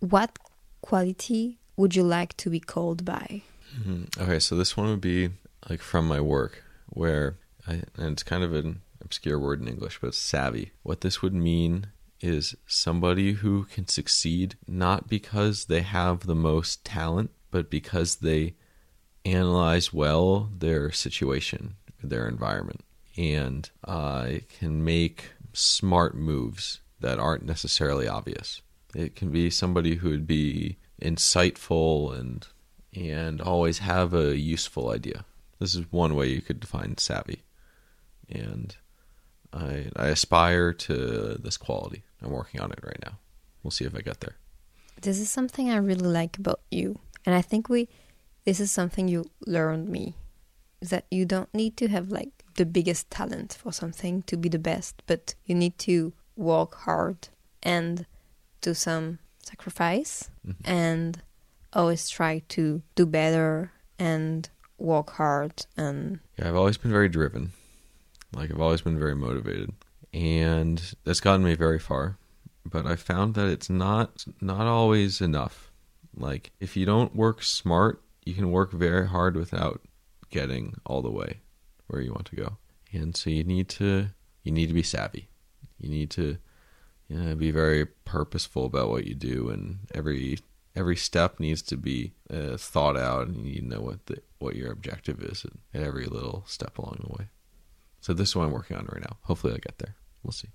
what 0.00 0.38
quality 0.82 1.58
would 1.76 1.94
you 1.96 2.02
like 2.02 2.36
to 2.36 2.50
be 2.50 2.60
called 2.60 3.04
by 3.04 3.42
Mhm. 3.80 4.18
Okay, 4.22 4.38
so 4.38 4.54
this 4.56 4.76
one 4.76 4.88
would 4.90 5.00
be 5.00 5.30
like 5.70 5.80
from 5.80 6.06
my 6.06 6.20
work, 6.20 6.62
where 6.88 7.36
I, 7.66 7.72
and 7.96 8.12
it's 8.12 8.22
kind 8.22 8.44
of 8.44 8.52
an 8.52 8.82
obscure 9.00 9.38
word 9.38 9.60
in 9.62 9.68
English, 9.68 9.98
but 10.00 10.08
it's 10.08 10.18
savvy. 10.18 10.72
What 10.82 11.00
this 11.00 11.22
would 11.22 11.32
mean 11.32 11.86
is 12.20 12.54
somebody 12.66 13.32
who 13.40 13.64
can 13.64 13.88
succeed 13.88 14.56
not 14.66 15.08
because 15.08 15.64
they 15.66 15.80
have 15.80 16.26
the 16.26 16.34
most 16.34 16.84
talent, 16.84 17.30
but 17.50 17.70
because 17.70 18.16
they 18.16 18.54
analyze 19.24 19.92
well 19.92 20.50
their 20.58 20.92
situation, 20.92 21.76
their 22.06 22.28
environment, 22.28 22.80
and 23.16 23.70
uh, 23.84 24.28
can 24.58 24.84
make 24.84 25.32
smart 25.52 26.14
moves 26.14 26.80
that 27.00 27.18
aren't 27.18 27.44
necessarily 27.44 28.08
obvious. 28.08 28.62
It 28.94 29.16
can 29.16 29.30
be 29.30 29.50
somebody 29.50 29.96
who 29.96 30.10
would 30.10 30.26
be 30.26 30.78
insightful 31.00 32.16
and 32.18 32.46
and 32.94 33.40
always 33.40 33.78
have 33.78 34.12
a 34.12 34.36
useful 34.36 34.90
idea. 34.90 35.24
This 35.58 35.74
is 35.74 35.90
one 35.90 36.14
way 36.14 36.28
you 36.28 36.42
could 36.42 36.60
define 36.60 36.98
savvy. 36.98 37.42
And 38.28 38.76
I 39.52 39.86
I 39.96 40.08
aspire 40.08 40.72
to 40.72 41.38
this 41.42 41.56
quality. 41.56 42.02
I'm 42.22 42.30
working 42.30 42.60
on 42.60 42.72
it 42.72 42.80
right 42.82 42.98
now. 43.04 43.18
We'll 43.62 43.70
see 43.70 43.84
if 43.84 43.94
I 43.94 44.00
get 44.00 44.20
there. 44.20 44.36
This 45.00 45.18
is 45.18 45.30
something 45.30 45.70
I 45.70 45.76
really 45.76 46.06
like 46.06 46.38
about 46.38 46.60
you. 46.70 47.00
And 47.24 47.34
I 47.34 47.42
think 47.42 47.68
we 47.68 47.88
this 48.44 48.60
is 48.60 48.70
something 48.70 49.08
you 49.08 49.30
learned 49.46 49.88
me. 49.88 50.14
Is 50.82 50.90
that 50.90 51.06
you 51.10 51.24
don't 51.24 51.52
need 51.54 51.76
to 51.76 51.86
have 51.88 52.10
like 52.10 52.32
the 52.56 52.66
biggest 52.66 53.08
talent 53.10 53.56
for 53.60 53.72
something 53.72 54.22
to 54.24 54.36
be 54.36 54.48
the 54.48 54.58
best, 54.58 54.94
but 55.06 55.34
you 55.46 55.54
need 55.54 55.78
to 55.88 56.12
work 56.36 56.74
hard 56.86 57.28
and 57.62 58.04
do 58.60 58.74
some 58.74 59.18
sacrifice 59.42 60.28
Mm-hmm. 60.46 60.64
and 60.64 61.22
always 61.72 62.08
try 62.10 62.42
to 62.48 62.82
do 62.96 63.06
better 63.06 63.70
and 63.96 64.50
work 64.76 65.10
hard 65.10 65.54
and 65.76 66.18
Yeah, 66.36 66.48
I've 66.48 66.56
always 66.56 66.76
been 66.78 66.90
very 66.90 67.08
driven. 67.08 67.52
Like 68.34 68.50
I've 68.50 68.60
always 68.60 68.82
been 68.82 68.98
very 68.98 69.14
motivated, 69.14 69.70
and 70.12 70.82
that's 71.04 71.20
gotten 71.20 71.44
me 71.44 71.54
very 71.54 71.78
far. 71.78 72.16
But 72.64 72.86
I 72.86 72.96
found 72.96 73.34
that 73.34 73.46
it's 73.46 73.70
not 73.70 74.24
not 74.40 74.66
always 74.66 75.20
enough. 75.20 75.70
Like 76.16 76.50
if 76.58 76.76
you 76.76 76.84
don't 76.86 77.14
work 77.14 77.42
smart, 77.42 78.02
you 78.24 78.34
can 78.34 78.50
work 78.50 78.72
very 78.72 79.06
hard 79.06 79.36
without 79.36 79.80
getting 80.32 80.74
all 80.84 81.02
the 81.02 81.10
way 81.10 81.40
where 81.86 82.02
you 82.02 82.10
want 82.10 82.26
to 82.26 82.36
go. 82.36 82.56
And 82.92 83.16
so 83.16 83.30
you 83.30 83.44
need 83.44 83.68
to 83.70 84.08
you 84.42 84.52
need 84.52 84.66
to 84.66 84.74
be 84.74 84.82
savvy. 84.82 85.28
You 85.78 85.88
need 85.88 86.10
to 86.10 86.38
you 87.08 87.16
know, 87.16 87.34
be 87.34 87.50
very 87.50 87.86
purposeful 87.86 88.64
about 88.66 88.88
what 88.90 89.06
you 89.06 89.14
do, 89.14 89.50
and 89.50 89.80
every 89.94 90.38
every 90.74 90.96
step 90.96 91.38
needs 91.38 91.62
to 91.62 91.76
be 91.76 92.14
uh, 92.30 92.56
thought 92.56 92.96
out, 92.96 93.28
and 93.28 93.46
you 93.46 93.62
know 93.62 93.80
what 93.80 94.06
the 94.06 94.22
what 94.38 94.56
your 94.56 94.72
objective 94.72 95.20
is 95.22 95.44
at, 95.44 95.52
at 95.80 95.86
every 95.86 96.06
little 96.06 96.44
step 96.46 96.78
along 96.78 97.00
the 97.02 97.12
way. 97.18 97.28
So 98.00 98.12
this 98.12 98.30
is 98.30 98.36
what 98.36 98.44
I'm 98.44 98.52
working 98.52 98.76
on 98.76 98.86
right 98.86 99.02
now. 99.02 99.16
Hopefully, 99.22 99.52
I'll 99.52 99.58
get 99.58 99.78
there. 99.78 99.94
We'll 100.22 100.32
see. 100.32 100.48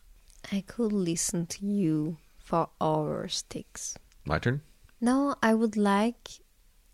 I 0.51 0.62
could 0.62 0.93
listen 0.93 1.46
to 1.48 1.65
you 1.65 2.17
for 2.39 2.69
hours, 2.81 3.43
Tix. 3.50 3.96
My 4.25 4.39
turn. 4.39 4.62
No, 5.00 5.36
I 5.43 5.53
would 5.53 5.77
like 5.77 6.29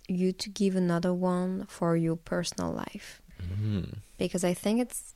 you 0.07 0.31
to 0.33 0.49
give 0.49 0.75
another 0.75 1.13
one 1.13 1.65
for 1.67 1.95
your 1.95 2.15
personal 2.15 2.71
life 2.71 3.21
mm-hmm. 3.41 3.83
because 4.17 4.43
I 4.43 4.53
think 4.53 4.81
it's 4.81 5.15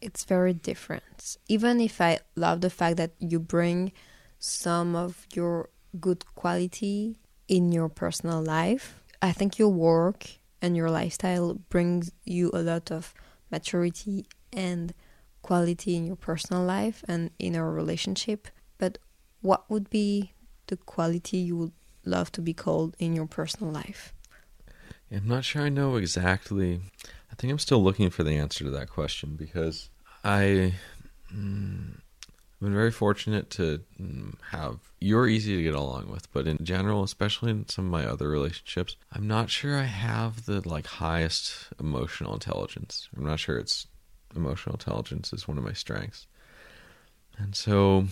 it's 0.00 0.24
very 0.24 0.52
different. 0.52 1.36
Even 1.48 1.80
if 1.80 2.00
I 2.00 2.18
love 2.34 2.60
the 2.60 2.70
fact 2.70 2.96
that 2.96 3.12
you 3.20 3.38
bring 3.38 3.92
some 4.40 4.96
of 4.96 5.26
your 5.32 5.70
good 6.00 6.24
quality 6.34 7.18
in 7.46 7.70
your 7.70 7.88
personal 7.88 8.42
life, 8.42 9.00
I 9.22 9.30
think 9.30 9.58
your 9.58 9.68
work 9.68 10.26
and 10.60 10.76
your 10.76 10.90
lifestyle 10.90 11.54
brings 11.54 12.10
you 12.24 12.50
a 12.52 12.62
lot 12.62 12.90
of 12.90 13.14
maturity 13.50 14.26
and 14.52 14.92
quality 15.42 15.94
in 15.94 16.06
your 16.06 16.16
personal 16.16 16.64
life 16.64 17.04
and 17.06 17.30
in 17.38 17.54
our 17.54 17.70
relationship. 17.70 18.48
But 18.78 18.98
what 19.40 19.70
would 19.70 19.88
be 19.88 20.32
the 20.66 20.76
quality 20.76 21.38
you 21.38 21.56
would 21.56 21.72
love 22.04 22.32
to 22.32 22.40
be 22.40 22.54
called 22.54 22.96
in 22.98 23.14
your 23.14 23.26
personal 23.26 23.72
life? 23.72 24.12
I'm 25.10 25.28
not 25.28 25.44
sure 25.44 25.62
I 25.62 25.68
know 25.68 25.96
exactly. 25.96 26.80
I 27.30 27.34
think 27.34 27.50
I'm 27.50 27.58
still 27.58 27.82
looking 27.82 28.10
for 28.10 28.22
the 28.22 28.36
answer 28.36 28.64
to 28.64 28.70
that 28.70 28.88
question 28.88 29.36
because 29.36 29.90
I, 30.24 30.74
mm, 31.34 31.94
I've 31.94 32.60
been 32.60 32.74
very 32.74 32.90
fortunate 32.90 33.50
to 33.50 33.80
mm, 34.00 34.34
have. 34.50 34.78
You're 35.00 35.26
easy 35.26 35.56
to 35.56 35.62
get 35.62 35.74
along 35.74 36.10
with, 36.10 36.32
but 36.32 36.46
in 36.46 36.64
general, 36.64 37.02
especially 37.02 37.50
in 37.50 37.68
some 37.68 37.86
of 37.86 37.90
my 37.90 38.06
other 38.06 38.28
relationships, 38.28 38.96
I'm 39.12 39.26
not 39.26 39.50
sure 39.50 39.76
I 39.76 39.84
have 39.84 40.46
the 40.46 40.66
like 40.66 40.86
highest 40.86 41.68
emotional 41.78 42.32
intelligence. 42.32 43.08
I'm 43.16 43.26
not 43.26 43.40
sure 43.40 43.58
it's 43.58 43.86
emotional 44.34 44.76
intelligence 44.76 45.32
is 45.32 45.46
one 45.46 45.58
of 45.58 45.64
my 45.64 45.74
strengths, 45.74 46.26
and 47.36 47.54
so 47.54 48.06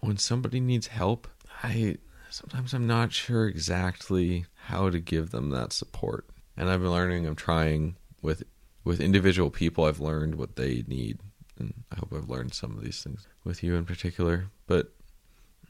when 0.00 0.16
somebody 0.16 0.60
needs 0.60 0.86
help, 0.86 1.26
I 1.62 1.96
sometimes 2.30 2.72
I'm 2.72 2.86
not 2.86 3.12
sure 3.12 3.46
exactly 3.46 4.46
how 4.66 4.90
to 4.90 4.98
give 4.98 5.30
them 5.30 5.50
that 5.50 5.72
support. 5.72 6.26
And 6.56 6.68
I've 6.68 6.80
been 6.80 6.90
learning, 6.90 7.26
I'm 7.26 7.36
trying 7.36 7.96
with 8.22 8.44
with 8.84 9.00
individual 9.00 9.50
people 9.50 9.84
I've 9.84 10.00
learned 10.00 10.36
what 10.36 10.54
they 10.54 10.84
need. 10.86 11.18
And 11.58 11.74
I 11.90 11.96
hope 11.96 12.12
I've 12.14 12.30
learned 12.30 12.54
some 12.54 12.76
of 12.76 12.84
these 12.84 13.02
things 13.02 13.26
with 13.42 13.62
you 13.62 13.74
in 13.74 13.84
particular. 13.84 14.46
But 14.66 14.92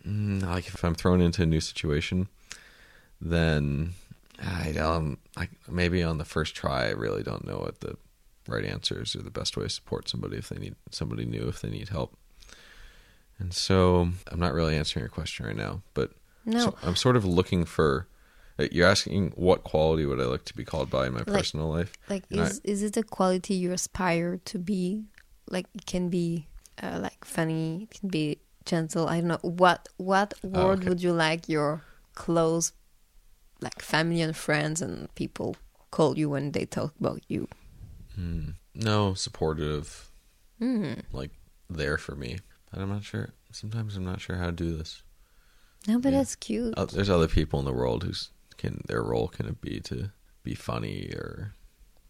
mm, 0.07 0.43
like 0.43 0.67
if 0.67 0.85
I'm 0.85 0.95
thrown 0.95 1.23
into 1.23 1.43
a 1.43 1.47
new 1.47 1.61
situation, 1.61 2.29
then 3.21 3.95
I 4.39 4.73
don't 4.73 5.19
like 5.37 5.51
maybe 5.69 6.03
on 6.03 6.19
the 6.19 6.25
first 6.27 6.55
try 6.55 6.87
I 6.87 6.91
really 6.91 7.23
don't 7.23 7.47
know 7.47 7.59
what 7.59 7.81
the 7.81 7.97
right 8.47 8.65
answers 8.65 9.17
or 9.17 9.23
the 9.23 9.31
best 9.31 9.57
way 9.57 9.65
to 9.65 9.71
support 9.71 10.09
somebody 10.09 10.37
if 10.37 10.51
they 10.51 10.59
need 10.59 10.77
somebody 10.91 11.25
new 11.25 11.49
if 11.49 11.63
they 11.63 11.71
need 11.71 11.89
help. 11.89 12.17
And 13.39 13.53
so 13.53 14.11
I'm 14.31 14.41
not 14.41 14.55
really 14.55 14.77
answering 14.77 15.03
your 15.03 15.11
question 15.11 15.47
right 15.47 15.57
now, 15.57 15.83
but 15.95 16.13
No. 16.47 16.61
so 16.61 16.77
I'm 16.83 16.97
sort 16.97 17.17
of 17.17 17.25
looking 17.25 17.65
for. 17.67 18.07
uh, 18.59 18.69
You're 18.73 18.89
asking 18.89 19.33
what 19.37 19.65
quality 19.65 20.07
would 20.07 20.21
I 20.21 20.25
like 20.25 20.45
to 20.47 20.55
be 20.57 20.65
called 20.65 20.89
by 20.89 21.07
in 21.09 21.13
my 21.13 21.19
Like- 21.19 21.27
personal 21.39 21.69
life? 21.69 21.93
Like, 22.09 22.25
And 22.31 22.41
I- 22.41 22.45
is 22.47 22.61
is 22.65 22.83
it 22.83 22.97
a 22.97 23.03
quality 23.03 23.55
you 23.55 23.73
aspire 23.73 24.39
to 24.51 24.59
be? 24.59 25.05
Like, 25.51 25.67
it 25.75 25.85
can 25.87 26.09
be 26.09 26.47
uh, 26.83 26.99
like 27.03 27.25
funny, 27.25 27.83
it 27.85 27.91
can 28.01 28.09
be 28.09 28.39
gentle. 28.65 29.05
I 29.09 29.21
don't 29.21 29.29
know 29.29 29.39
what 29.43 29.89
what 30.11 30.35
word 30.43 30.57
Oh, 30.57 30.71
okay. 30.73 30.89
would 30.89 31.03
you 31.03 31.13
like 31.13 31.49
your 31.49 31.83
close, 32.15 32.73
like 33.61 33.81
family 33.83 34.21
and 34.23 34.35
friends 34.37 34.83
and 34.83 35.09
people 35.15 35.57
call 35.91 36.19
you 36.19 36.29
when 36.31 36.53
they 36.53 36.67
talk 36.67 36.93
about 37.01 37.23
you? 37.29 37.49
Hmm. 38.15 38.51
No, 38.75 39.15
supportive, 39.15 40.11
Mm. 40.61 41.03
like 41.13 41.31
there 41.71 41.97
for 41.99 42.15
me. 42.17 42.39
But 42.71 42.81
I'm 42.83 42.89
not 42.91 43.05
sure. 43.05 43.29
Sometimes 43.53 43.97
I'm 43.97 44.05
not 44.05 44.21
sure 44.21 44.37
how 44.37 44.47
to 44.47 44.53
do 44.65 44.77
this. 44.77 45.03
No, 45.87 45.99
but 46.01 46.13
Yeah. 46.13 46.19
that's 46.19 46.37
cute. 46.37 46.75
Uh, 46.77 46.85
there's 46.87 47.11
other 47.11 47.29
people 47.29 47.59
in 47.61 47.65
the 47.65 47.73
world 47.73 48.03
who's 48.05 48.31
can 48.57 48.83
their 48.87 49.03
role 49.03 49.29
can 49.29 49.57
be 49.61 49.81
to 49.81 50.11
be 50.43 50.55
funny 50.55 51.11
or 51.15 51.55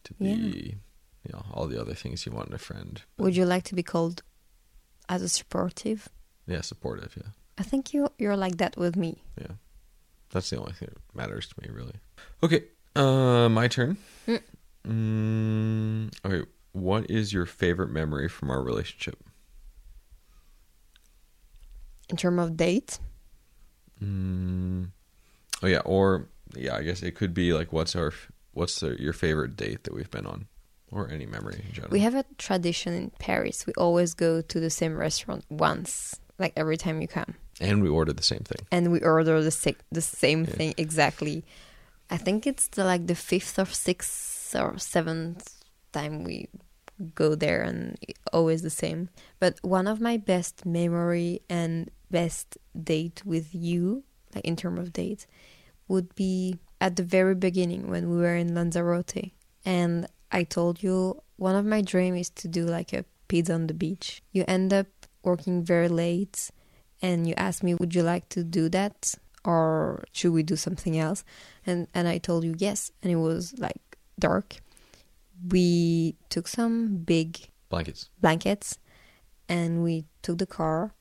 to 0.04 0.14
be, 0.14 0.26
Yeah. 0.26 0.74
you 1.24 1.32
know, 1.32 1.44
all 1.52 1.66
the 1.66 1.80
other 1.80 1.94
things 1.94 2.24
you 2.26 2.32
want 2.32 2.48
in 2.48 2.54
a 2.54 2.58
friend. 2.58 3.02
But, 3.16 3.24
would 3.24 3.36
you 3.36 3.44
like 3.46 3.64
to 3.64 3.74
be 3.74 3.82
called 3.82 4.22
as 5.08 5.22
a 5.22 5.28
supportive? 5.28 6.08
yeah, 6.46 6.60
supportive. 6.62 7.14
Yeah, 7.16 7.30
I 7.58 7.62
think 7.64 7.92
you 7.92 8.08
you're 8.18 8.36
like 8.36 8.56
that 8.58 8.76
with 8.76 8.96
me. 8.96 9.22
yeah. 9.40 9.54
That's 10.30 10.50
the 10.50 10.58
only 10.58 10.72
thing 10.72 10.88
that 10.92 11.14
matters 11.16 11.48
to 11.48 11.54
me, 11.62 11.68
really. 11.74 11.94
Okay, 12.42 12.64
uh, 12.96 13.48
my 13.48 13.68
turn. 13.68 13.96
Mm. 14.26 14.42
Mm, 14.86 16.12
okay, 16.24 16.48
what 16.72 17.10
is 17.10 17.32
your 17.32 17.46
favorite 17.46 17.90
memory 17.90 18.28
from 18.28 18.50
our 18.50 18.62
relationship? 18.62 19.18
In 22.08 22.16
terms 22.16 22.40
of 22.40 22.56
date, 22.56 22.98
Mm, 24.02 24.90
oh 25.62 25.66
yeah, 25.66 25.80
or 25.84 26.28
yeah, 26.54 26.76
I 26.76 26.82
guess 26.82 27.02
it 27.02 27.12
could 27.12 27.32
be 27.34 27.52
like 27.52 27.72
what's 27.72 27.96
our 27.96 28.12
what's 28.52 28.80
the, 28.80 29.00
your 29.00 29.12
favorite 29.12 29.56
date 29.56 29.84
that 29.84 29.94
we've 29.94 30.10
been 30.10 30.26
on, 30.26 30.46
or 30.90 31.10
any 31.10 31.26
memory 31.26 31.62
in 31.66 31.72
general. 31.72 31.92
we 31.92 32.00
have 32.00 32.14
a 32.14 32.24
tradition 32.38 32.92
in 32.94 33.10
Paris. 33.18 33.66
We 33.66 33.72
always 33.74 34.14
go 34.14 34.40
to 34.42 34.60
the 34.60 34.70
same 34.70 34.96
restaurant 34.96 35.44
once, 35.48 36.14
like 36.38 36.52
every 36.56 36.76
time 36.76 37.00
you 37.00 37.08
come. 37.08 37.34
and 37.60 37.82
we 37.82 37.88
order 37.88 38.12
the 38.12 38.22
same 38.22 38.44
thing. 38.44 38.66
and 38.70 38.92
we 38.92 39.00
order 39.00 39.42
the 39.42 39.50
sa- 39.50 39.80
the 39.90 40.02
same 40.02 40.44
Yeah. 40.44 40.50
thing 40.56 40.74
exactly. 40.76 41.44
I 42.10 42.18
think 42.18 42.46
it's 42.46 42.68
the 42.68 42.84
like 42.84 43.06
the 43.06 43.14
fifth 43.16 43.58
or 43.58 43.66
sixth 43.66 44.54
or 44.54 44.78
seventh 44.78 45.42
time 45.92 46.22
we 46.24 46.48
go 47.14 47.34
there, 47.34 47.62
and 47.62 47.98
always 48.32 48.62
the 48.62 48.70
same. 48.70 49.08
But 49.40 49.58
one 49.62 49.86
of 49.86 50.00
my 50.00 50.16
best 50.16 50.64
memory 50.64 51.40
and 51.50 51.90
best 52.10 52.58
date 52.80 53.22
with 53.24 53.54
you, 53.54 54.04
like 54.34 54.44
in 54.44 54.56
terms 54.56 54.78
of 54.78 54.92
date, 54.92 55.26
would 55.88 56.14
be 56.14 56.58
at 56.80 56.96
the 56.96 57.02
very 57.02 57.34
beginning 57.34 57.88
when 57.88 58.10
we 58.10 58.16
were 58.18 58.36
in 58.36 58.54
Lanzarote, 58.54 59.32
and 59.64 60.06
I 60.30 60.44
told 60.44 60.82
you 60.82 61.22
one 61.36 61.54
of 61.54 61.64
my 61.64 61.82
dreams 61.82 62.20
is 62.20 62.30
to 62.30 62.48
do 62.48 62.64
like 62.64 62.92
a 62.92 63.04
pizza 63.28 63.54
on 63.54 63.66
the 63.66 63.74
beach. 63.74 64.22
You 64.32 64.44
end 64.46 64.72
up 64.72 64.86
working 65.22 65.62
very 65.62 65.88
late 65.88 66.50
and 67.02 67.26
you 67.26 67.34
ask 67.36 67.62
me 67.62 67.74
would 67.74 67.94
you 67.94 68.02
like 68.02 68.28
to 68.30 68.42
do 68.42 68.68
that 68.68 69.14
or 69.44 70.04
should 70.12 70.32
we 70.32 70.42
do 70.42 70.56
something 70.56 70.98
else 70.98 71.24
and 71.66 71.88
and 71.94 72.08
i 72.08 72.16
told 72.16 72.44
you 72.44 72.54
yes 72.58 72.90
and 73.02 73.12
it 73.12 73.16
was 73.16 73.54
like 73.58 73.98
dark 74.18 74.60
we 75.50 76.14
took 76.30 76.48
some 76.48 76.96
big 76.96 77.38
Blankets. 77.68 78.08
blankets 78.20 78.78
and 79.48 79.82
we 79.82 80.04
took 80.22 80.38
the 80.38 80.46
car 80.46 80.92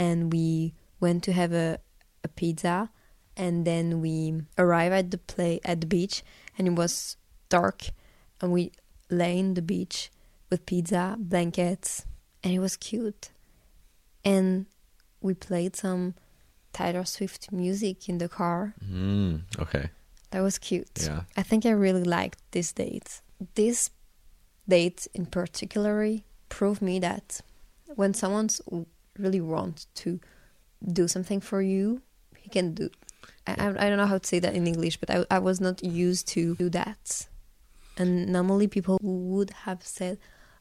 and 0.00 0.32
we 0.32 0.72
went 0.98 1.22
to 1.24 1.32
have 1.32 1.52
a, 1.52 1.78
a 2.24 2.28
pizza 2.28 2.90
and 3.36 3.64
then 3.64 4.00
we 4.00 4.42
arrived 4.56 4.94
at 4.94 5.10
the 5.10 5.18
play 5.18 5.60
at 5.64 5.80
the 5.80 5.86
beach 5.86 6.22
and 6.56 6.68
it 6.68 6.74
was 6.74 7.16
dark, 7.48 7.90
and 8.40 8.52
we 8.52 8.72
lay 9.10 9.38
in 9.38 9.54
the 9.54 9.62
beach 9.62 10.10
with 10.48 10.64
pizza, 10.66 11.16
blankets, 11.18 12.06
and 12.42 12.52
it 12.52 12.58
was 12.58 12.76
cute. 12.76 13.30
And 14.24 14.66
we 15.20 15.34
played 15.34 15.76
some 15.76 16.14
Taylor 16.72 17.04
Swift 17.04 17.52
music 17.52 18.08
in 18.08 18.18
the 18.18 18.28
car. 18.28 18.74
Mm, 18.84 19.42
okay. 19.58 19.90
That 20.30 20.40
was 20.40 20.58
cute. 20.58 20.98
Yeah. 21.02 21.22
I 21.36 21.42
think 21.42 21.66
I 21.66 21.70
really 21.70 22.04
liked 22.04 22.38
this 22.52 22.72
date. 22.72 23.20
This 23.54 23.90
date 24.68 25.08
in 25.14 25.26
particular 25.26 26.06
proved 26.48 26.82
me 26.82 26.98
that 27.00 27.40
when 27.96 28.14
someone's 28.14 28.60
really 29.18 29.40
want 29.40 29.86
to 29.96 30.20
do 30.92 31.08
something 31.08 31.40
for 31.40 31.60
you, 31.62 32.02
he 32.36 32.48
can 32.48 32.74
do. 32.74 32.90
I, 33.46 33.68
I 33.68 33.88
don't 33.88 33.96
know 33.96 34.06
how 34.06 34.18
to 34.18 34.26
say 34.26 34.38
that 34.38 34.54
in 34.54 34.66
English, 34.66 34.98
but 34.98 35.10
I, 35.10 35.24
I 35.30 35.38
was 35.38 35.60
not 35.60 35.82
used 35.82 36.28
to 36.28 36.54
do 36.56 36.70
that. 36.70 37.28
And 37.96 38.28
normally 38.28 38.66
people 38.66 38.98
would 39.02 39.50
have 39.50 39.82
said, 39.84 40.18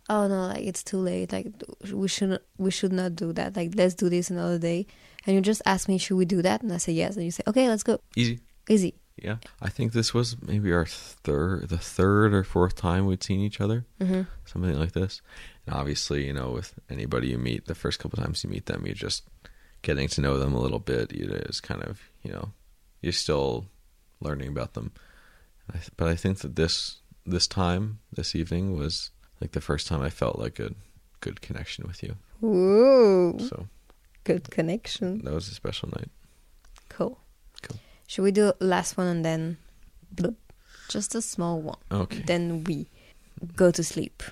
"Oh 0.10 0.28
no, 0.28 0.48
like 0.48 0.64
it's 0.64 0.84
too 0.84 0.98
late. 0.98 1.32
Like 1.32 1.48
we 1.94 2.08
shouldn't, 2.08 2.42
we 2.58 2.72
should 2.72 2.92
not 2.92 3.16
do 3.16 3.32
that. 3.34 3.56
Like 3.56 3.74
let's 3.76 3.94
do 3.94 4.10
this 4.10 4.30
another 4.30 4.58
day." 4.58 4.88
And 5.26 5.36
you 5.36 5.42
just 5.42 5.62
ask 5.66 5.88
me, 5.88 5.98
"Should 5.98 6.18
we 6.18 6.26
do 6.26 6.42
that?" 6.42 6.64
And 6.64 6.74
I 6.74 6.78
say 6.78 6.94
yes, 6.94 7.16
and 7.16 7.24
you 7.24 7.32
say, 7.32 7.44
"Okay, 7.48 7.68
let's 7.70 7.84
go." 7.84 8.00
Easy. 8.16 8.40
Easy. 8.68 8.96
Yeah. 9.24 9.38
I 9.62 9.70
think 9.70 9.92
this 9.94 10.14
was 10.14 10.42
maybe 10.42 10.72
our 10.72 10.86
third, 10.86 11.70
the 11.70 11.78
third 11.78 12.34
or 12.34 12.44
fourth 12.44 12.76
time 12.76 13.06
we'd 13.06 13.24
seen 13.24 13.40
each 13.42 13.60
other. 13.62 13.86
hmm 14.02 14.22
something 14.46 14.80
like 14.80 14.94
this. 14.94 15.22
And 15.66 15.76
obviously, 15.76 16.26
you 16.26 16.34
know, 16.34 16.50
with 16.52 16.74
anybody 16.90 17.28
you 17.30 17.38
meet, 17.38 17.66
the 17.66 17.76
first 17.76 18.00
couple 18.00 18.18
times 18.24 18.44
you 18.44 18.50
meet 18.50 18.66
them, 18.66 18.86
you're 18.86 18.96
just 18.96 19.24
getting 19.84 20.08
to 20.10 20.22
know 20.22 20.38
them 20.40 20.54
a 20.56 20.60
little 20.60 20.80
bit. 20.80 21.12
It 21.12 21.30
is 21.50 21.62
kind 21.62 21.84
of, 21.84 22.02
you 22.24 22.32
know, 22.32 22.50
you're 23.02 23.14
still 23.14 23.68
learning 24.22 24.50
about 24.50 24.74
them. 24.74 24.92
And 25.68 25.78
I 25.78 25.80
th- 25.80 25.92
But 25.98 26.08
I 26.10 26.16
think 26.16 26.40
that 26.40 26.56
this 26.56 26.98
this 27.26 27.48
time, 27.48 28.00
this 28.12 28.36
evening, 28.36 28.76
was 28.78 29.12
like 29.40 29.52
the 29.52 29.62
first 29.62 29.88
time 29.88 30.02
I 30.02 30.10
felt 30.10 30.40
like 30.40 30.60
a 30.60 30.72
good 31.22 31.42
connection 31.42 31.86
with 31.88 32.02
you. 32.02 32.16
Ooh, 32.44 33.38
So 33.40 33.68
good 34.24 34.50
connection. 34.50 35.20
that 35.24 35.34
was 35.34 35.48
a 35.48 35.54
special 35.54 35.90
night. 35.90 36.10
Cool. 36.90 37.20
Cool. 37.62 37.78
Should 38.10 38.24
we 38.24 38.32
do 38.32 38.54
last 38.60 38.98
one 38.98 39.06
and 39.06 39.24
then 39.24 39.58
bloop, 40.16 40.34
just 40.90 41.14
a 41.14 41.22
small 41.22 41.62
one? 41.62 41.78
Okay. 41.92 42.24
Then 42.26 42.64
we 42.64 42.88
go 43.56 43.70
to 43.70 43.84
sleep 43.84 44.24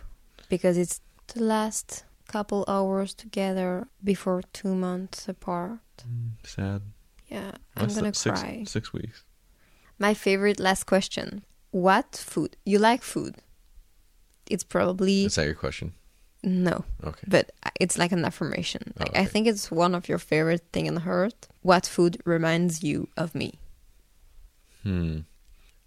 because 0.49 0.79
it's 0.79 0.99
the 1.27 1.43
last 1.43 2.03
couple 2.27 2.65
hours 2.67 3.13
together 3.13 3.87
before 4.03 4.41
two 4.51 4.73
months 4.73 5.29
apart. 5.29 5.77
Mm, 6.01 6.31
sad. 6.43 6.81
Yeah, 7.27 7.51
I'm 7.75 7.89
gonna 7.93 8.15
six, 8.15 8.41
cry. 8.41 8.63
Six 8.65 8.91
weeks. 8.93 9.23
My 9.99 10.15
favorite 10.15 10.59
last 10.59 10.85
question: 10.87 11.43
What 11.69 12.15
food 12.15 12.57
you 12.65 12.79
like? 12.79 13.03
Food? 13.03 13.35
It's 14.49 14.63
probably 14.63 15.25
Is 15.25 15.35
that 15.35 15.45
your 15.45 15.53
question? 15.53 15.93
no, 16.43 16.83
Okay. 17.03 17.27
but 17.27 17.51
it's 17.79 17.97
like 17.99 18.11
an 18.11 18.25
affirmation. 18.25 18.81
Oh, 18.97 19.03
Like, 19.03 19.15
I 19.15 19.25
think 19.25 19.45
it's 19.45 19.69
one 19.69 19.93
of 19.93 20.09
your 20.09 20.17
favorite 20.17 20.65
thing 20.73 20.87
on 20.87 21.03
earth. 21.05 21.47
What 21.61 21.85
food 21.85 22.17
reminds 22.25 22.81
you 22.81 23.09
of 23.15 23.35
me? 23.35 23.59
Hmm. 24.87 25.19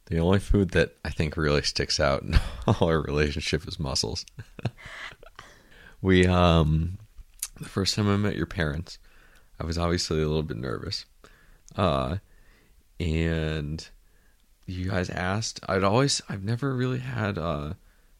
The 0.08 0.18
only 0.18 0.40
food 0.40 0.72
that 0.72 0.94
I 1.02 1.08
think 1.08 1.38
really 1.38 1.62
sticks 1.62 1.98
out 1.98 2.22
in 2.22 2.38
all 2.66 2.88
our 2.90 3.00
relationship 3.00 3.66
is 3.66 3.80
mussels. 3.80 4.26
we 6.02 6.26
um 6.26 6.98
the 7.58 7.68
first 7.68 7.94
time 7.94 8.10
I 8.10 8.18
met 8.18 8.36
your 8.36 8.44
parents, 8.44 8.98
I 9.58 9.64
was 9.64 9.78
obviously 9.78 10.18
a 10.18 10.28
little 10.28 10.42
bit 10.42 10.58
nervous. 10.58 11.06
Uh 11.76 12.18
and 12.98 13.88
you 14.66 14.90
guys 14.90 15.08
asked 15.08 15.60
I'd 15.66 15.82
always 15.82 16.20
I've 16.28 16.44
never 16.44 16.74
really 16.76 16.98
had 16.98 17.38
uh 17.38 17.72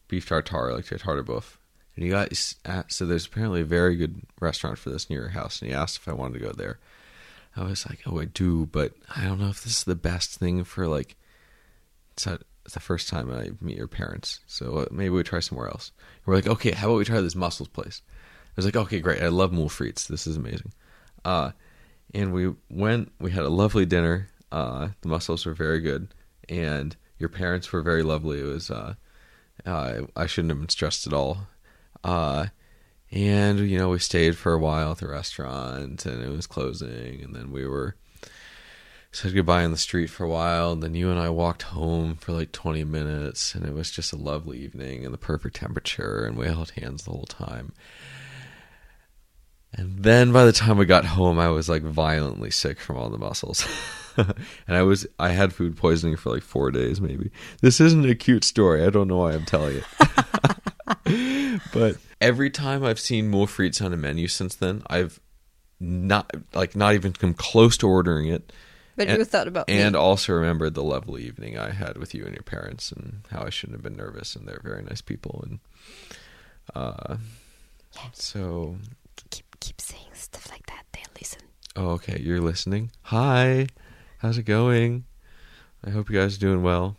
beef 0.07 0.27
tartare 0.27 0.73
like 0.73 0.85
tartare 0.85 1.23
boeuf. 1.23 1.57
And 1.95 2.03
you 2.03 2.11
guys 2.11 2.55
asked, 2.65 2.93
so 2.93 3.05
there's 3.05 3.27
apparently 3.27 3.61
a 3.61 3.65
very 3.65 3.97
good 3.97 4.23
restaurant 4.39 4.79
for 4.79 4.89
this 4.89 5.11
near 5.11 5.19
your 5.19 5.29
house 5.29 5.61
and 5.61 5.69
you 5.69 5.77
asked 5.77 5.97
if 5.97 6.07
I 6.07 6.13
wanted 6.13 6.39
to 6.39 6.45
go 6.45 6.53
there. 6.53 6.79
I 7.55 7.63
was 7.63 7.85
like, 7.89 7.99
oh, 8.05 8.19
I 8.19 8.25
do, 8.25 8.65
but 8.65 8.93
I 9.15 9.25
don't 9.25 9.39
know 9.39 9.49
if 9.49 9.63
this 9.63 9.79
is 9.79 9.83
the 9.83 9.95
best 9.95 10.35
thing 10.35 10.63
for 10.63 10.87
like. 10.87 11.15
It's, 12.13 12.27
a, 12.27 12.39
it's 12.65 12.73
the 12.73 12.79
first 12.79 13.09
time 13.09 13.31
I 13.31 13.51
meet 13.61 13.77
your 13.77 13.87
parents, 13.87 14.39
so 14.45 14.79
uh, 14.79 14.85
maybe 14.91 15.09
we 15.09 15.23
try 15.23 15.39
somewhere 15.39 15.67
else. 15.67 15.91
We're 16.25 16.35
like, 16.35 16.47
okay, 16.47 16.71
how 16.71 16.87
about 16.87 16.97
we 16.97 17.05
try 17.05 17.21
this 17.21 17.35
mussels 17.35 17.69
place? 17.69 18.01
I 18.09 18.53
was 18.57 18.65
like, 18.65 18.75
okay, 18.75 18.99
great. 18.99 19.21
I 19.21 19.29
love 19.29 19.53
moules 19.53 19.73
frites. 19.73 20.07
This 20.07 20.27
is 20.27 20.35
amazing. 20.35 20.73
Uh, 21.23 21.51
and 22.13 22.33
we 22.33 22.53
went. 22.69 23.11
We 23.19 23.31
had 23.31 23.43
a 23.43 23.49
lovely 23.49 23.85
dinner. 23.85 24.29
Uh, 24.51 24.89
the 25.01 25.07
mussels 25.07 25.45
were 25.45 25.53
very 25.53 25.79
good, 25.79 26.13
and 26.49 26.95
your 27.17 27.29
parents 27.29 27.71
were 27.71 27.81
very 27.81 28.03
lovely. 28.03 28.41
It 28.41 28.45
was. 28.45 28.69
Uh, 28.69 28.95
uh, 29.65 30.01
I 30.15 30.25
shouldn't 30.25 30.51
have 30.51 30.59
been 30.59 30.69
stressed 30.69 31.07
at 31.07 31.13
all. 31.13 31.47
And 33.11 33.59
you 33.59 33.77
know 33.77 33.89
we 33.89 33.99
stayed 33.99 34.37
for 34.37 34.53
a 34.53 34.59
while 34.59 34.91
at 34.91 34.99
the 34.99 35.07
restaurant 35.07 36.05
and 36.05 36.23
it 36.23 36.29
was 36.29 36.47
closing 36.47 37.21
and 37.21 37.35
then 37.35 37.51
we 37.51 37.67
were 37.67 37.95
said 39.11 39.33
goodbye 39.33 39.65
on 39.65 39.71
the 39.71 39.77
street 39.77 40.09
for 40.09 40.23
a 40.23 40.29
while. 40.29 40.71
And 40.71 40.81
then 40.81 40.95
you 40.95 41.09
and 41.11 41.19
i 41.19 41.29
walked 41.29 41.63
home 41.63 42.15
for 42.15 42.31
like 42.31 42.51
20 42.53 42.83
minutes 42.85 43.53
and 43.53 43.65
it 43.65 43.73
was 43.73 43.91
just 43.91 44.13
a 44.13 44.17
lovely 44.17 44.59
evening 44.59 45.03
and 45.03 45.13
the 45.13 45.17
perfect 45.17 45.57
temperature 45.57 46.25
and 46.25 46.37
we 46.37 46.45
held 46.45 46.71
hands 46.71 47.03
the 47.03 47.11
whole 47.11 47.25
time. 47.25 47.73
And 49.73 50.03
then 50.03 50.31
by 50.33 50.45
the 50.45 50.51
time 50.51 50.77
we 50.77 50.85
got 50.85 51.05
home 51.05 51.37
i 51.37 51.49
was 51.49 51.67
like 51.67 51.83
violently 51.83 52.51
sick 52.51 52.79
from 52.79 52.95
all 52.95 53.09
the 53.09 53.17
mussels. 53.17 53.67
and 54.17 54.35
i 54.69 54.83
was 54.83 55.05
i 55.19 55.29
had 55.29 55.51
food 55.53 55.75
poisoning 55.75 56.15
for 56.15 56.29
like 56.29 56.43
four 56.43 56.71
days 56.71 57.01
maybe. 57.01 57.29
This 57.61 57.81
isn't 57.81 58.09
a 58.09 58.15
cute 58.15 58.45
story. 58.45 58.85
I 58.85 58.89
don't 58.89 59.09
know 59.09 59.17
why 59.17 59.33
i'm 59.33 59.45
telling 59.45 59.77
it. 59.77 59.83
But 61.73 61.97
every 62.21 62.49
time 62.49 62.85
I've 62.85 62.99
seen 62.99 63.29
moules 63.29 63.49
frites 63.49 63.83
on 63.83 63.91
a 63.91 63.97
menu 63.97 64.27
since 64.27 64.55
then, 64.55 64.83
I've 64.87 65.19
not 65.79 66.31
like 66.53 66.75
not 66.75 66.93
even 66.93 67.11
come 67.11 67.33
close 67.33 67.75
to 67.77 67.87
ordering 67.87 68.27
it. 68.27 68.53
But 68.95 69.07
and, 69.07 69.17
you 69.17 69.25
thought 69.25 69.47
about 69.47 69.67
me. 69.67 69.79
and 69.79 69.95
also 69.95 70.33
remembered 70.33 70.75
the 70.75 70.83
lovely 70.83 71.23
evening 71.23 71.57
I 71.57 71.71
had 71.71 71.97
with 71.97 72.13
you 72.13 72.23
and 72.23 72.33
your 72.33 72.43
parents, 72.43 72.91
and 72.91 73.21
how 73.31 73.43
I 73.43 73.49
shouldn't 73.49 73.75
have 73.75 73.83
been 73.83 73.97
nervous, 73.97 74.35
and 74.35 74.47
they're 74.47 74.61
very 74.63 74.83
nice 74.83 75.01
people, 75.01 75.43
and 75.47 75.59
uh, 76.75 77.17
so 78.13 78.75
keep 79.29 79.59
keep 79.59 79.81
saying 79.81 80.07
stuff 80.13 80.49
like 80.51 80.65
that. 80.67 80.83
They 80.93 81.03
listen. 81.19 81.41
oh, 81.75 81.89
okay, 81.91 82.19
you're 82.21 82.41
listening. 82.41 82.91
Hi, 83.03 83.67
how's 84.19 84.37
it 84.37 84.43
going? 84.43 85.05
I 85.83 85.89
hope 85.89 86.09
you 86.09 86.19
guys 86.19 86.35
are 86.37 86.39
doing 86.39 86.61
well. 86.61 86.97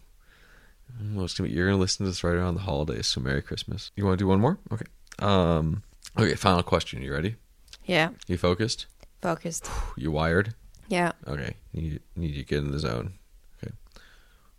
Well, 1.14 1.24
it's 1.24 1.34
gonna 1.34 1.48
be, 1.48 1.54
you're 1.54 1.68
gonna 1.68 1.78
listen 1.78 2.04
to 2.04 2.10
this 2.10 2.24
right 2.24 2.34
around 2.34 2.54
the 2.54 2.62
holidays, 2.62 3.06
so 3.06 3.20
Merry 3.20 3.42
Christmas. 3.42 3.92
You 3.96 4.04
want 4.04 4.18
to 4.18 4.24
do 4.24 4.28
one 4.28 4.40
more? 4.40 4.58
Okay. 4.72 4.86
Um. 5.22 5.82
Okay. 6.18 6.34
Final 6.34 6.62
question. 6.62 7.02
You 7.02 7.12
ready? 7.12 7.36
Yeah, 7.84 8.10
You 8.28 8.36
focused? 8.38 8.86
focused. 9.20 9.68
You 9.96 10.10
wired? 10.12 10.54
Yeah. 10.88 11.12
Okay. 11.26 11.54
Need 11.72 12.00
need 12.16 12.30
you 12.34 12.42
to 12.42 12.48
get 12.48 12.58
in 12.58 12.70
the 12.72 12.78
zone. 12.78 13.14
Okay. 13.62 13.72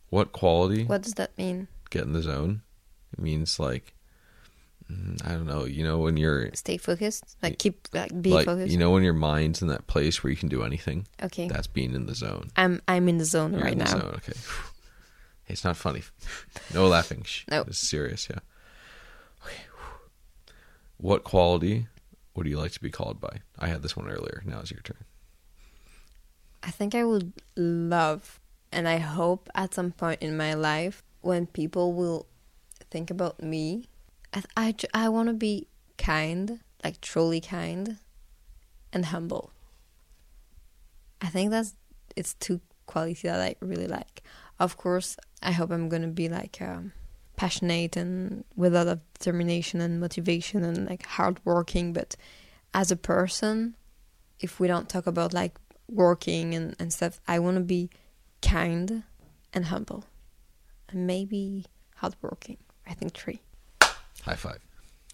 What 0.09 0.31
quality? 0.31 0.83
What 0.85 1.01
does 1.03 1.13
that 1.15 1.37
mean? 1.37 1.67
Get 1.89 2.03
in 2.03 2.13
the 2.13 2.21
zone. 2.21 2.61
It 3.13 3.19
means 3.21 3.59
like 3.59 3.93
mm, 4.91 5.23
I 5.25 5.29
don't 5.33 5.45
know. 5.45 5.65
You 5.65 5.83
know 5.83 5.99
when 5.99 6.17
you're 6.17 6.49
Stay 6.53 6.77
focused. 6.77 7.23
Like 7.43 7.59
keep 7.59 7.87
like 7.93 8.11
be 8.21 8.31
like 8.31 8.45
focused. 8.45 8.71
you 8.71 8.77
know 8.77 8.91
when 8.91 9.03
your 9.03 9.13
mind's 9.13 9.61
in 9.61 9.67
that 9.69 9.85
place 9.87 10.23
where 10.23 10.31
you 10.31 10.37
can 10.37 10.49
do 10.49 10.63
anything. 10.63 11.07
okay. 11.21 11.47
That's 11.47 11.67
being 11.67 11.93
in 11.93 12.05
the 12.07 12.15
zone. 12.15 12.49
I'm 12.57 12.81
I'm 12.87 13.07
in 13.09 13.17
the 13.19 13.25
zone 13.25 13.53
You're 13.53 13.61
right 13.63 13.73
in 13.73 13.79
the 13.79 13.85
now. 13.85 13.91
zone. 13.91 14.13
Okay. 14.17 14.33
It's 15.47 15.63
not 15.63 15.77
funny. 15.77 16.01
No 16.73 16.87
laughing. 16.87 17.25
No. 17.51 17.61
It's 17.67 17.77
serious. 17.77 18.27
Yeah. 18.29 18.39
What 20.97 21.23
quality 21.23 21.87
would 22.35 22.47
you 22.47 22.57
like 22.57 22.71
to 22.73 22.81
be 22.81 22.89
called 22.89 23.19
by? 23.19 23.39
I 23.59 23.67
had 23.67 23.81
this 23.81 23.95
one 23.95 24.09
earlier. 24.09 24.41
Now 24.45 24.59
it's 24.59 24.71
your 24.71 24.81
turn. 24.81 25.03
I 26.61 26.71
think 26.71 26.95
I 26.95 27.03
would 27.03 27.33
love, 27.57 28.39
and 28.71 28.87
I 28.87 28.97
hope 28.97 29.49
at 29.53 29.73
some 29.73 29.91
point 29.91 30.21
in 30.21 30.37
my 30.37 30.53
life, 30.53 31.03
when 31.21 31.45
people 31.45 31.93
will 31.93 32.25
think 32.89 33.11
about 33.11 33.43
me, 33.43 33.89
I 34.33 34.43
I, 34.55 34.75
I 34.93 35.09
want 35.09 35.27
to 35.27 35.33
be 35.33 35.67
kind, 35.97 36.59
like 36.83 37.01
truly 37.01 37.41
kind, 37.41 37.97
and 38.93 39.05
humble. 39.05 39.51
I 41.21 41.27
think 41.27 41.51
that's 41.51 41.75
it's 42.15 42.33
two 42.35 42.61
qualities 42.85 43.23
that 43.23 43.41
I 43.41 43.55
really 43.59 43.87
like. 43.87 44.23
Of 44.59 44.77
course, 44.77 45.17
I 45.41 45.51
hope 45.51 45.71
I'm 45.71 45.89
gonna 45.89 46.07
be 46.07 46.29
like 46.29 46.61
um, 46.61 46.93
passionate 47.35 47.95
and 47.95 48.43
with 48.55 48.75
a 48.75 48.79
lot 48.79 48.87
of 48.87 49.13
determination 49.13 49.81
and 49.81 49.99
motivation 49.99 50.63
and 50.63 50.87
like 50.87 51.05
hardworking. 51.05 51.93
But 51.93 52.15
as 52.73 52.91
a 52.91 52.95
person, 52.95 53.75
if 54.39 54.59
we 54.59 54.67
don't 54.67 54.89
talk 54.89 55.07
about 55.07 55.33
like 55.33 55.57
working 55.89 56.55
and, 56.55 56.75
and 56.79 56.91
stuff, 56.91 57.19
I 57.27 57.39
want 57.39 57.57
to 57.57 57.63
be 57.63 57.89
kind 58.41 59.03
and 59.53 59.65
humble, 59.65 60.05
and 60.89 61.07
maybe 61.07 61.65
hardworking. 61.95 62.57
I 62.87 62.93
think 62.93 63.13
three. 63.13 63.39
High 64.23 64.35
five. 64.35 64.59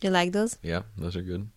You 0.01 0.09
like 0.09 0.31
those? 0.31 0.57
Yeah, 0.63 0.83
those 0.97 1.15
are 1.15 1.21
good. 1.21 1.49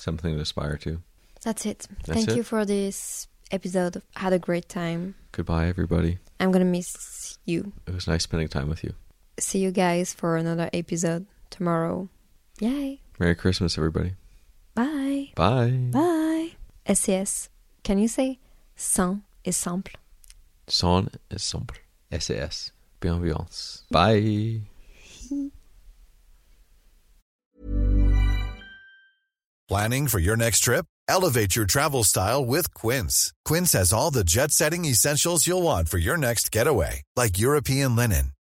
Something 0.00 0.34
to 0.36 0.42
aspire 0.42 0.76
to. 0.78 1.02
That's 1.42 1.64
it. 1.66 1.86
That's 2.04 2.18
Thank 2.18 2.30
it? 2.30 2.36
you 2.36 2.42
for 2.42 2.64
this 2.64 3.28
episode. 3.50 4.02
Had 4.16 4.32
a 4.32 4.38
great 4.38 4.68
time. 4.68 5.14
Goodbye, 5.32 5.66
everybody. 5.68 6.18
I'm 6.40 6.52
gonna 6.52 6.64
miss 6.64 7.38
you. 7.44 7.72
It 7.86 7.94
was 7.94 8.06
nice 8.06 8.24
spending 8.24 8.48
time 8.48 8.68
with 8.68 8.84
you. 8.84 8.94
See 9.38 9.60
you 9.60 9.70
guys 9.70 10.12
for 10.12 10.36
another 10.36 10.68
episode 10.72 11.26
tomorrow. 11.50 12.08
Yay! 12.60 13.00
Merry 13.18 13.34
Christmas, 13.34 13.78
everybody. 13.78 14.14
Bye! 14.74 15.30
Bye. 15.36 15.88
Bye! 15.90 16.50
SCS. 16.86 17.48
Can 17.84 17.98
you 17.98 18.08
say 18.08 18.38
sans 18.76 19.20
et 19.44 19.54
simple? 19.54 19.92
Son 20.66 21.08
est 21.30 21.40
simple. 21.40 21.76
SAS. 22.12 22.72
Bienveillance. 23.00 23.82
Bye. 23.90 24.62
Planning 29.68 30.08
for 30.08 30.18
your 30.18 30.36
next 30.36 30.60
trip? 30.60 30.86
Elevate 31.08 31.54
your 31.54 31.66
travel 31.66 32.04
style 32.04 32.44
with 32.44 32.72
Quince. 32.74 33.32
Quince 33.44 33.72
has 33.72 33.92
all 33.92 34.10
the 34.10 34.24
jet 34.24 34.50
setting 34.50 34.84
essentials 34.86 35.46
you'll 35.46 35.62
want 35.62 35.88
for 35.88 35.98
your 35.98 36.16
next 36.16 36.50
getaway, 36.50 37.02
like 37.16 37.38
European 37.38 37.94
linen, 37.96 38.32